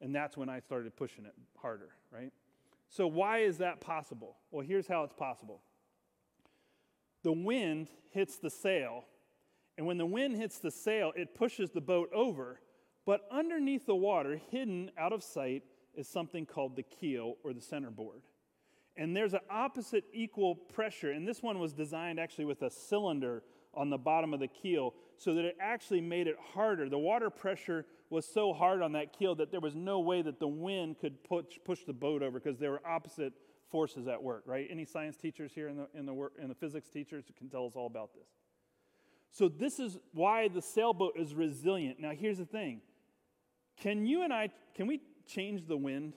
And 0.00 0.14
that's 0.14 0.36
when 0.36 0.48
I 0.48 0.60
started 0.60 0.96
pushing 0.96 1.24
it 1.24 1.34
harder, 1.60 1.90
right? 2.10 2.32
So, 2.88 3.06
why 3.06 3.38
is 3.38 3.58
that 3.58 3.80
possible? 3.80 4.36
Well, 4.50 4.66
here's 4.66 4.86
how 4.86 5.04
it's 5.04 5.14
possible 5.14 5.60
the 7.22 7.32
wind 7.32 7.88
hits 8.10 8.36
the 8.36 8.50
sail, 8.50 9.04
and 9.76 9.86
when 9.86 9.98
the 9.98 10.06
wind 10.06 10.36
hits 10.36 10.58
the 10.58 10.70
sail, 10.70 11.12
it 11.16 11.34
pushes 11.34 11.70
the 11.70 11.80
boat 11.80 12.10
over. 12.12 12.60
But 13.06 13.22
underneath 13.30 13.86
the 13.86 13.94
water, 13.94 14.40
hidden 14.50 14.90
out 14.98 15.12
of 15.12 15.22
sight, 15.22 15.64
is 15.94 16.06
something 16.06 16.46
called 16.46 16.76
the 16.76 16.82
keel 16.82 17.36
or 17.42 17.52
the 17.52 17.60
centerboard 17.60 18.22
and 19.00 19.16
there's 19.16 19.32
an 19.32 19.40
opposite 19.48 20.04
equal 20.12 20.54
pressure. 20.54 21.12
And 21.12 21.26
this 21.26 21.42
one 21.42 21.58
was 21.58 21.72
designed 21.72 22.20
actually 22.20 22.44
with 22.44 22.62
a 22.62 22.70
cylinder 22.70 23.42
on 23.72 23.88
the 23.88 23.96
bottom 23.96 24.34
of 24.34 24.40
the 24.40 24.48
keel 24.48 24.94
so 25.16 25.34
that 25.34 25.44
it 25.44 25.56
actually 25.58 26.02
made 26.02 26.26
it 26.26 26.36
harder. 26.52 26.88
The 26.88 26.98
water 26.98 27.30
pressure 27.30 27.86
was 28.10 28.26
so 28.26 28.52
hard 28.52 28.82
on 28.82 28.92
that 28.92 29.16
keel 29.16 29.36
that 29.36 29.50
there 29.50 29.60
was 29.60 29.74
no 29.74 30.00
way 30.00 30.20
that 30.20 30.40
the 30.40 30.48
wind 30.48 30.98
could 31.00 31.22
push, 31.24 31.44
push 31.64 31.84
the 31.86 31.92
boat 31.92 32.22
over 32.22 32.40
because 32.40 32.58
there 32.58 32.72
were 32.72 32.82
opposite 32.86 33.32
forces 33.70 34.08
at 34.08 34.20
work, 34.20 34.42
right? 34.46 34.66
Any 34.68 34.84
science 34.84 35.16
teachers 35.16 35.52
here 35.54 35.68
in 35.68 35.76
the, 35.76 35.86
in 35.94 36.06
the, 36.06 36.12
work, 36.12 36.32
in 36.40 36.48
the 36.48 36.54
physics 36.54 36.88
teachers 36.88 37.24
can 37.38 37.48
tell 37.48 37.66
us 37.66 37.74
all 37.76 37.86
about 37.86 38.12
this. 38.12 38.26
So, 39.32 39.48
this 39.48 39.78
is 39.78 39.96
why 40.12 40.48
the 40.48 40.60
sailboat 40.60 41.12
is 41.16 41.34
resilient. 41.36 42.00
Now, 42.00 42.10
here's 42.10 42.38
the 42.38 42.44
thing 42.44 42.80
can 43.80 44.04
you 44.04 44.22
and 44.22 44.32
I, 44.32 44.50
can 44.74 44.88
we 44.88 45.00
change 45.26 45.66
the 45.68 45.76
wind? 45.76 46.14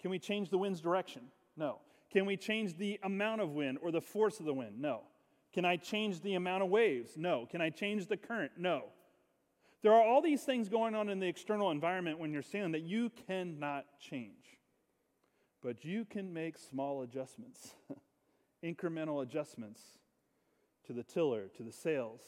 Can 0.00 0.10
we 0.10 0.18
change 0.18 0.50
the 0.50 0.58
wind's 0.58 0.80
direction? 0.80 1.22
No. 1.56 1.78
Can 2.12 2.26
we 2.26 2.36
change 2.36 2.76
the 2.76 2.98
amount 3.02 3.40
of 3.40 3.50
wind 3.50 3.78
or 3.80 3.90
the 3.90 4.00
force 4.00 4.38
of 4.40 4.46
the 4.46 4.52
wind? 4.52 4.80
No. 4.80 5.02
Can 5.52 5.64
I 5.64 5.76
change 5.76 6.20
the 6.20 6.34
amount 6.34 6.62
of 6.62 6.68
waves? 6.68 7.12
No. 7.16 7.46
Can 7.48 7.60
I 7.60 7.70
change 7.70 8.06
the 8.06 8.16
current? 8.16 8.52
No. 8.58 8.86
There 9.84 9.92
are 9.92 10.02
all 10.02 10.22
these 10.22 10.42
things 10.42 10.70
going 10.70 10.94
on 10.94 11.10
in 11.10 11.20
the 11.20 11.26
external 11.26 11.70
environment 11.70 12.18
when 12.18 12.32
you're 12.32 12.40
sailing 12.40 12.72
that 12.72 12.84
you 12.84 13.10
cannot 13.26 13.84
change. 14.00 14.58
But 15.62 15.84
you 15.84 16.06
can 16.06 16.32
make 16.32 16.56
small 16.56 17.02
adjustments, 17.02 17.74
incremental 18.64 19.22
adjustments 19.22 19.82
to 20.86 20.94
the 20.94 21.02
tiller, 21.02 21.48
to 21.58 21.62
the 21.62 21.70
sails, 21.70 22.22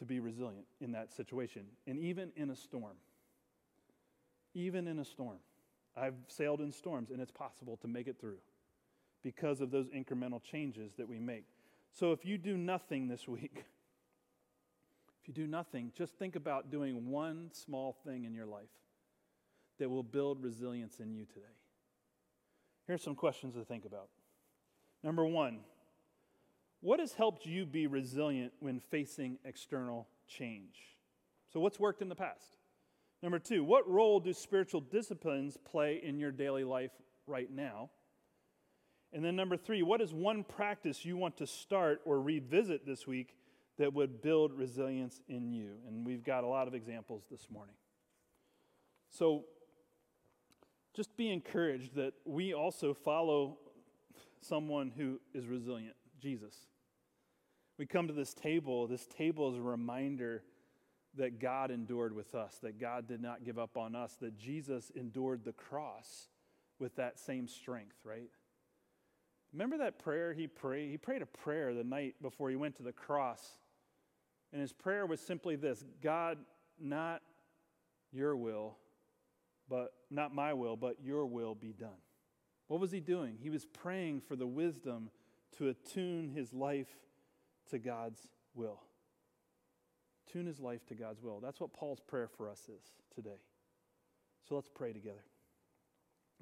to 0.00 0.04
be 0.04 0.18
resilient 0.18 0.66
in 0.80 0.90
that 0.90 1.12
situation. 1.12 1.66
And 1.86 2.00
even 2.00 2.32
in 2.34 2.50
a 2.50 2.56
storm. 2.56 2.96
Even 4.54 4.88
in 4.88 4.98
a 4.98 5.04
storm. 5.04 5.38
I've 5.96 6.16
sailed 6.26 6.60
in 6.60 6.72
storms, 6.72 7.12
and 7.12 7.20
it's 7.20 7.30
possible 7.30 7.76
to 7.76 7.86
make 7.86 8.08
it 8.08 8.16
through 8.20 8.38
because 9.22 9.60
of 9.60 9.70
those 9.70 9.86
incremental 9.90 10.42
changes 10.42 10.94
that 10.96 11.08
we 11.08 11.20
make. 11.20 11.44
So 11.92 12.10
if 12.10 12.24
you 12.24 12.38
do 12.38 12.56
nothing 12.56 13.06
this 13.06 13.28
week, 13.28 13.64
you 15.28 15.34
do 15.34 15.46
nothing, 15.46 15.92
just 15.96 16.18
think 16.18 16.34
about 16.34 16.70
doing 16.70 17.10
one 17.10 17.50
small 17.52 17.96
thing 18.04 18.24
in 18.24 18.34
your 18.34 18.46
life 18.46 18.64
that 19.78 19.88
will 19.88 20.02
build 20.02 20.42
resilience 20.42 20.98
in 21.00 21.12
you 21.12 21.24
today. 21.26 21.46
Here's 22.86 23.02
some 23.02 23.14
questions 23.14 23.54
to 23.54 23.64
think 23.64 23.84
about. 23.84 24.08
Number 25.04 25.26
one, 25.26 25.58
what 26.80 26.98
has 26.98 27.12
helped 27.12 27.44
you 27.44 27.66
be 27.66 27.86
resilient 27.86 28.52
when 28.60 28.80
facing 28.80 29.38
external 29.44 30.08
change? 30.26 30.76
So, 31.52 31.60
what's 31.60 31.78
worked 31.78 32.02
in 32.02 32.08
the 32.08 32.14
past? 32.14 32.56
Number 33.22 33.38
two, 33.38 33.64
what 33.64 33.88
role 33.88 34.20
do 34.20 34.32
spiritual 34.32 34.80
disciplines 34.80 35.56
play 35.56 36.00
in 36.02 36.18
your 36.18 36.30
daily 36.30 36.64
life 36.64 36.92
right 37.26 37.50
now? 37.50 37.90
And 39.12 39.24
then 39.24 39.36
number 39.36 39.56
three, 39.56 39.82
what 39.82 40.00
is 40.00 40.12
one 40.12 40.44
practice 40.44 41.04
you 41.04 41.16
want 41.16 41.36
to 41.38 41.46
start 41.46 42.00
or 42.04 42.20
revisit 42.20 42.86
this 42.86 43.06
week 43.06 43.34
that 43.78 43.92
would 43.94 44.20
build 44.20 44.52
resilience 44.52 45.20
in 45.28 45.52
you? 45.52 45.72
And 45.86 46.06
we've 46.06 46.24
got 46.24 46.44
a 46.44 46.46
lot 46.46 46.68
of 46.68 46.74
examples 46.74 47.24
this 47.30 47.48
morning. 47.50 47.74
So 49.10 49.44
just 50.94 51.16
be 51.16 51.30
encouraged 51.30 51.94
that 51.94 52.12
we 52.24 52.52
also 52.52 52.92
follow 52.92 53.58
someone 54.40 54.92
who 54.96 55.20
is 55.32 55.46
resilient, 55.46 55.94
Jesus. 56.20 56.54
We 57.78 57.86
come 57.86 58.08
to 58.08 58.12
this 58.12 58.34
table, 58.34 58.86
this 58.86 59.06
table 59.06 59.50
is 59.52 59.56
a 59.56 59.62
reminder 59.62 60.42
that 61.16 61.40
God 61.40 61.70
endured 61.70 62.14
with 62.14 62.34
us, 62.34 62.58
that 62.62 62.80
God 62.80 63.06
did 63.06 63.22
not 63.22 63.44
give 63.44 63.58
up 63.58 63.76
on 63.76 63.94
us, 63.94 64.16
that 64.20 64.36
Jesus 64.36 64.90
endured 64.94 65.44
the 65.44 65.52
cross 65.52 66.28
with 66.78 66.96
that 66.96 67.18
same 67.18 67.48
strength, 67.48 67.96
right? 68.04 68.30
Remember 69.52 69.78
that 69.78 69.98
prayer 69.98 70.32
he 70.32 70.46
prayed? 70.46 70.90
He 70.90 70.98
prayed 70.98 71.22
a 71.22 71.26
prayer 71.26 71.74
the 71.74 71.84
night 71.84 72.16
before 72.20 72.50
he 72.50 72.56
went 72.56 72.76
to 72.76 72.82
the 72.82 72.92
cross. 72.92 73.58
And 74.52 74.60
his 74.60 74.72
prayer 74.72 75.06
was 75.06 75.20
simply 75.20 75.56
this 75.56 75.84
God, 76.02 76.38
not 76.80 77.22
your 78.12 78.36
will, 78.36 78.76
but 79.68 79.92
not 80.10 80.34
my 80.34 80.54
will, 80.54 80.76
but 80.76 80.96
your 81.02 81.26
will 81.26 81.54
be 81.54 81.72
done. 81.72 82.00
What 82.68 82.80
was 82.80 82.90
he 82.90 83.00
doing? 83.00 83.36
He 83.40 83.50
was 83.50 83.64
praying 83.64 84.22
for 84.22 84.36
the 84.36 84.46
wisdom 84.46 85.10
to 85.58 85.68
attune 85.68 86.28
his 86.28 86.52
life 86.52 86.88
to 87.70 87.78
God's 87.78 88.26
will 88.54 88.80
tune 90.32 90.46
his 90.46 90.60
life 90.60 90.84
to 90.86 90.94
God's 90.94 91.22
will. 91.22 91.40
That's 91.40 91.60
what 91.60 91.72
Paul's 91.72 92.00
prayer 92.00 92.28
for 92.28 92.48
us 92.48 92.60
is 92.68 92.82
today. 93.14 93.40
So 94.48 94.54
let's 94.54 94.68
pray 94.68 94.92
together. 94.92 95.24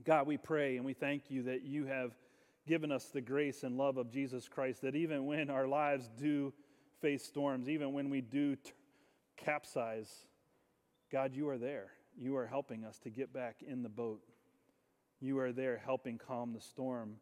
God, 0.05 0.27
we 0.27 0.37
pray 0.37 0.77
and 0.77 0.85
we 0.85 0.93
thank 0.93 1.31
you 1.31 1.45
that 1.45 1.63
you 1.63 1.87
have 1.87 2.13
given 2.67 2.93
us 2.93 3.07
the 3.07 3.21
grace 3.21 3.63
and 3.63 3.77
love 3.77 3.97
of 3.97 4.11
Jesus 4.11 4.49
Christ, 4.49 4.83
that 4.83 4.97
even 4.97 5.25
when 5.25 5.51
our 5.51 5.67
lives 5.67 6.11
do 6.19 6.53
face 7.01 7.25
storms, 7.25 7.69
even 7.69 7.93
when 7.93 8.11
we 8.11 8.21
do 8.21 8.57
t- 8.57 8.73
capsize, 9.37 10.11
God, 11.11 11.35
you 11.35 11.49
are 11.49 11.59
there. 11.59 11.89
You 12.19 12.37
are 12.37 12.47
helping 12.47 12.85
us 12.85 12.99
to 13.01 13.11
get 13.11 13.33
back 13.33 13.57
in 13.67 13.83
the 13.83 13.89
boat. 13.89 14.23
You 15.21 15.39
are 15.39 15.53
there 15.53 15.81
helping 15.85 16.19
calm 16.19 16.53
the 16.53 16.61
storm. 16.61 17.17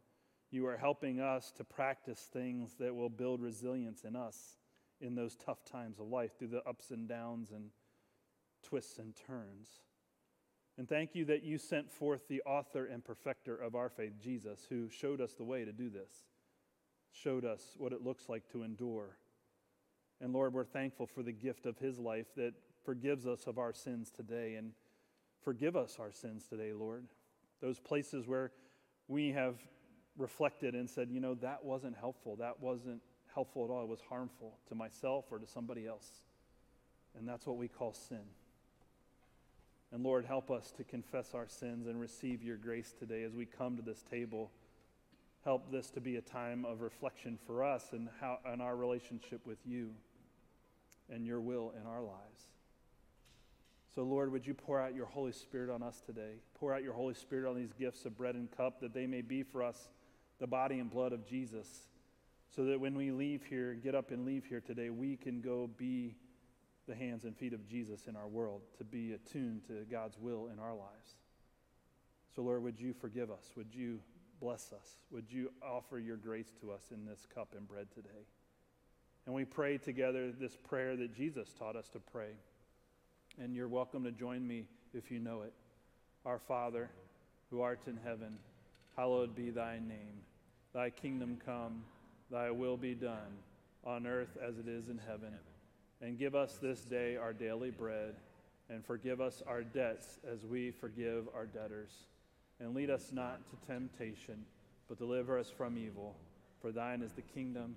You 0.51 0.67
are 0.67 0.77
helping 0.77 1.21
us 1.21 1.53
to 1.57 1.65
practice 1.65 2.29
things 2.33 2.75
that 2.79 2.95
will 2.95 3.09
build 3.09 3.41
resilience 3.41 4.05
in 4.05 4.15
us 4.15 4.57
in 5.01 5.15
those 5.15 5.37
tough 5.37 5.65
times 5.65 5.99
of 5.99 6.07
life 6.07 6.39
through 6.39 6.49
the 6.49 6.63
ups 6.63 6.91
and 6.91 7.09
downs 7.09 7.51
and 7.51 7.71
twists 8.63 8.99
and 8.99 9.15
turns. 9.27 9.69
And 10.77 10.89
thank 10.89 11.15
you 11.15 11.25
that 11.27 11.45
you 11.45 11.59
sent 11.59 11.91
forth 11.91 12.27
the 12.29 12.43
author 12.43 12.87
and 12.87 13.05
perfecter 13.05 13.57
of 13.57 13.75
our 13.75 13.89
faith, 13.89 14.15
Jesus, 14.21 14.67
who 14.69 14.89
showed 14.91 15.21
us 15.21 15.35
the 15.35 15.45
way 15.45 15.65
to 15.65 15.73
do 15.73 15.89
this, 15.89 16.11
showed 17.13 17.45
us 17.45 17.75
what 17.77 17.93
it 17.93 18.03
looks 18.03 18.29
like 18.29 18.49
to 18.51 18.63
endure. 18.65 19.17
And 20.25 20.33
Lord, 20.33 20.55
we're 20.55 20.65
thankful 20.65 21.07
for 21.07 21.23
the 21.23 21.33
gift 21.33 21.67
of 21.67 21.77
his 21.77 21.99
life 21.99 22.29
that 22.39 22.55
forgives 22.83 23.27
us 23.27 23.47
of 23.47 23.59
our 23.59 23.75
sins 23.75 24.11
today. 24.11 24.55
And 24.55 24.73
forgive 25.43 25.77
us 25.77 25.99
our 26.01 26.13
sins 26.13 26.47
today, 26.49 26.73
Lord. 26.73 27.05
Those 27.61 27.79
places 27.79 28.27
where 28.27 28.51
we 29.07 29.33
have 29.33 29.57
reflected 30.17 30.75
and 30.75 30.89
said, 30.89 31.11
you 31.11 31.21
know, 31.21 31.35
that 31.35 31.63
wasn't 31.63 31.95
helpful. 31.99 32.37
That 32.37 32.59
wasn't 32.59 33.03
helpful 33.35 33.67
at 33.67 33.71
all. 33.71 33.83
It 33.83 33.89
was 33.89 34.01
harmful 34.09 34.57
to 34.71 34.75
myself 34.75 35.27
or 35.31 35.39
to 35.39 35.47
somebody 35.47 35.87
else. 35.87 36.11
And 37.19 37.29
that's 37.29 37.47
what 37.47 37.59
we 37.59 37.69
call 37.69 37.93
sin. 37.93 38.25
And 39.93 40.03
Lord, 40.03 40.25
help 40.25 40.51
us 40.51 40.73
to 40.79 40.85
confess 40.85 41.35
our 41.35 41.49
sins 41.49 41.87
and 41.87 42.01
receive 42.01 42.43
your 42.43 42.57
grace 42.57 42.95
today 42.99 43.25
as 43.25 43.35
we 43.35 43.45
come 43.45 43.77
to 43.77 43.83
this 43.83 44.03
table. 44.11 44.51
Help 45.45 45.71
this 45.71 45.91
to 45.91 46.01
be 46.01 46.17
a 46.17 46.23
time 46.23 46.65
of 46.65 46.81
reflection 46.81 47.39
for 47.47 47.63
us 47.63 47.89
and 47.93 48.09
how 48.23 48.39
and 48.47 48.63
our 48.63 48.75
relationship 48.75 49.47
with 49.47 49.59
you 49.67 49.91
and 51.13 51.27
your 51.27 51.41
will 51.41 51.73
in 51.81 51.87
our 51.87 52.03
lives. 52.03 52.49
So, 53.95 54.03
Lord, 54.03 54.33
would 54.33 54.47
you 54.47 54.55
pour 54.55 54.81
out 54.81 54.95
your 54.95 55.07
Holy 55.07 55.33
Spirit 55.33 55.71
on 55.71 55.83
us 55.83 56.03
today? 56.05 56.41
Pour 56.55 56.75
out 56.75 56.83
your 56.83 56.95
Holy 56.95 57.15
Spirit 57.15 57.49
on 57.49 57.55
these 57.55 57.73
gifts 57.73 58.05
of 58.05 58.17
bread 58.17 58.35
and 58.35 58.51
cup 58.51 58.81
that 58.81 58.93
they 58.93 59.07
may 59.07 59.21
be 59.21 59.43
for 59.43 59.63
us 59.63 59.89
the 60.41 60.47
body 60.49 60.81
and 60.81 60.91
blood 60.91 61.13
of 61.13 61.25
Jesus, 61.25 61.69
so 62.55 62.65
that 62.65 62.81
when 62.81 62.97
we 62.97 63.13
leave 63.13 63.45
here, 63.45 63.75
get 63.75 63.95
up 63.95 64.11
and 64.11 64.25
leave 64.25 64.45
here 64.45 64.61
today, 64.61 64.91
we 64.91 65.17
can 65.17 65.41
go 65.41 65.71
be 65.77 66.17
the 66.89 66.95
hands 66.95 67.25
and 67.25 67.37
feet 67.37 67.53
of 67.53 67.67
Jesus 67.67 68.07
in 68.09 68.17
our 68.17 68.27
world, 68.27 68.63
to 68.79 68.85
be 68.85 69.13
attuned 69.13 69.65
to 69.69 69.85
God's 69.91 70.19
will 70.19 70.49
in 70.53 70.59
our 70.59 70.75
lives. 70.75 71.15
So, 72.35 72.43
Lord, 72.43 72.63
would 72.65 72.81
you 72.81 72.93
forgive 72.93 73.31
us? 73.31 73.53
Would 73.57 73.73
you 73.73 74.01
bless 74.41 74.73
us? 74.73 74.99
Would 75.11 75.31
you 75.31 75.53
offer 75.63 75.99
your 75.99 76.17
grace 76.17 76.53
to 76.61 76.73
us 76.73 76.91
in 76.93 77.07
this 77.07 77.27
cup 77.33 77.55
and 77.57 77.67
bread 77.67 77.87
today? 77.95 78.27
And 79.27 79.35
we 79.35 79.45
pray 79.45 79.79
together 79.79 80.31
this 80.33 80.57
prayer 80.57 80.97
that 80.97 81.17
Jesus 81.17 81.49
taught 81.59 81.77
us 81.77 81.89
to 81.89 81.99
pray. 81.99 82.31
And 83.41 83.55
you're 83.55 83.69
welcome 83.69 84.05
to 84.05 84.13
join 84.13 84.47
me 84.47 84.65
if 84.93 85.11
you 85.11 85.19
know 85.19 85.43
it. 85.43 85.53
Our 86.27 86.39
Father, 86.39 86.91
who 87.51 87.63
art 87.63 87.81
in 87.87 87.99
heaven, 88.05 88.39
hallowed 88.97 89.35
be 89.35 89.51
thy 89.51 89.75
name. 89.75 90.23
Thy 90.75 90.91
kingdom 90.91 91.39
come, 91.45 91.85
thy 92.31 92.51
will 92.51 92.77
be 92.77 92.95
done, 92.95 93.39
on 93.85 94.07
earth 94.07 94.37
as 94.47 94.59
it 94.59 94.69
is 94.69 94.89
in 94.89 94.99
heaven. 95.07 95.33
And 96.01 96.19
give 96.19 96.35
us 96.35 96.59
this 96.61 96.81
day 96.81 97.17
our 97.17 97.33
daily 97.33 97.71
bread, 97.71 98.15
and 98.69 98.85
forgive 98.85 99.21
us 99.21 99.43
our 99.47 99.63
debts 99.63 100.19
as 100.31 100.45
we 100.45 100.71
forgive 100.71 101.29
our 101.35 101.47
debtors. 101.47 101.91
And 102.61 102.75
lead 102.75 102.91
us 102.91 103.11
not 103.13 103.41
to 103.51 103.67
temptation, 103.67 104.45
but 104.89 104.99
deliver 104.99 105.39
us 105.39 105.51
from 105.51 105.79
evil. 105.79 106.15
For 106.61 106.73
thine 106.73 107.03
is 107.03 107.13
the 107.13 107.23
kingdom, 107.23 107.77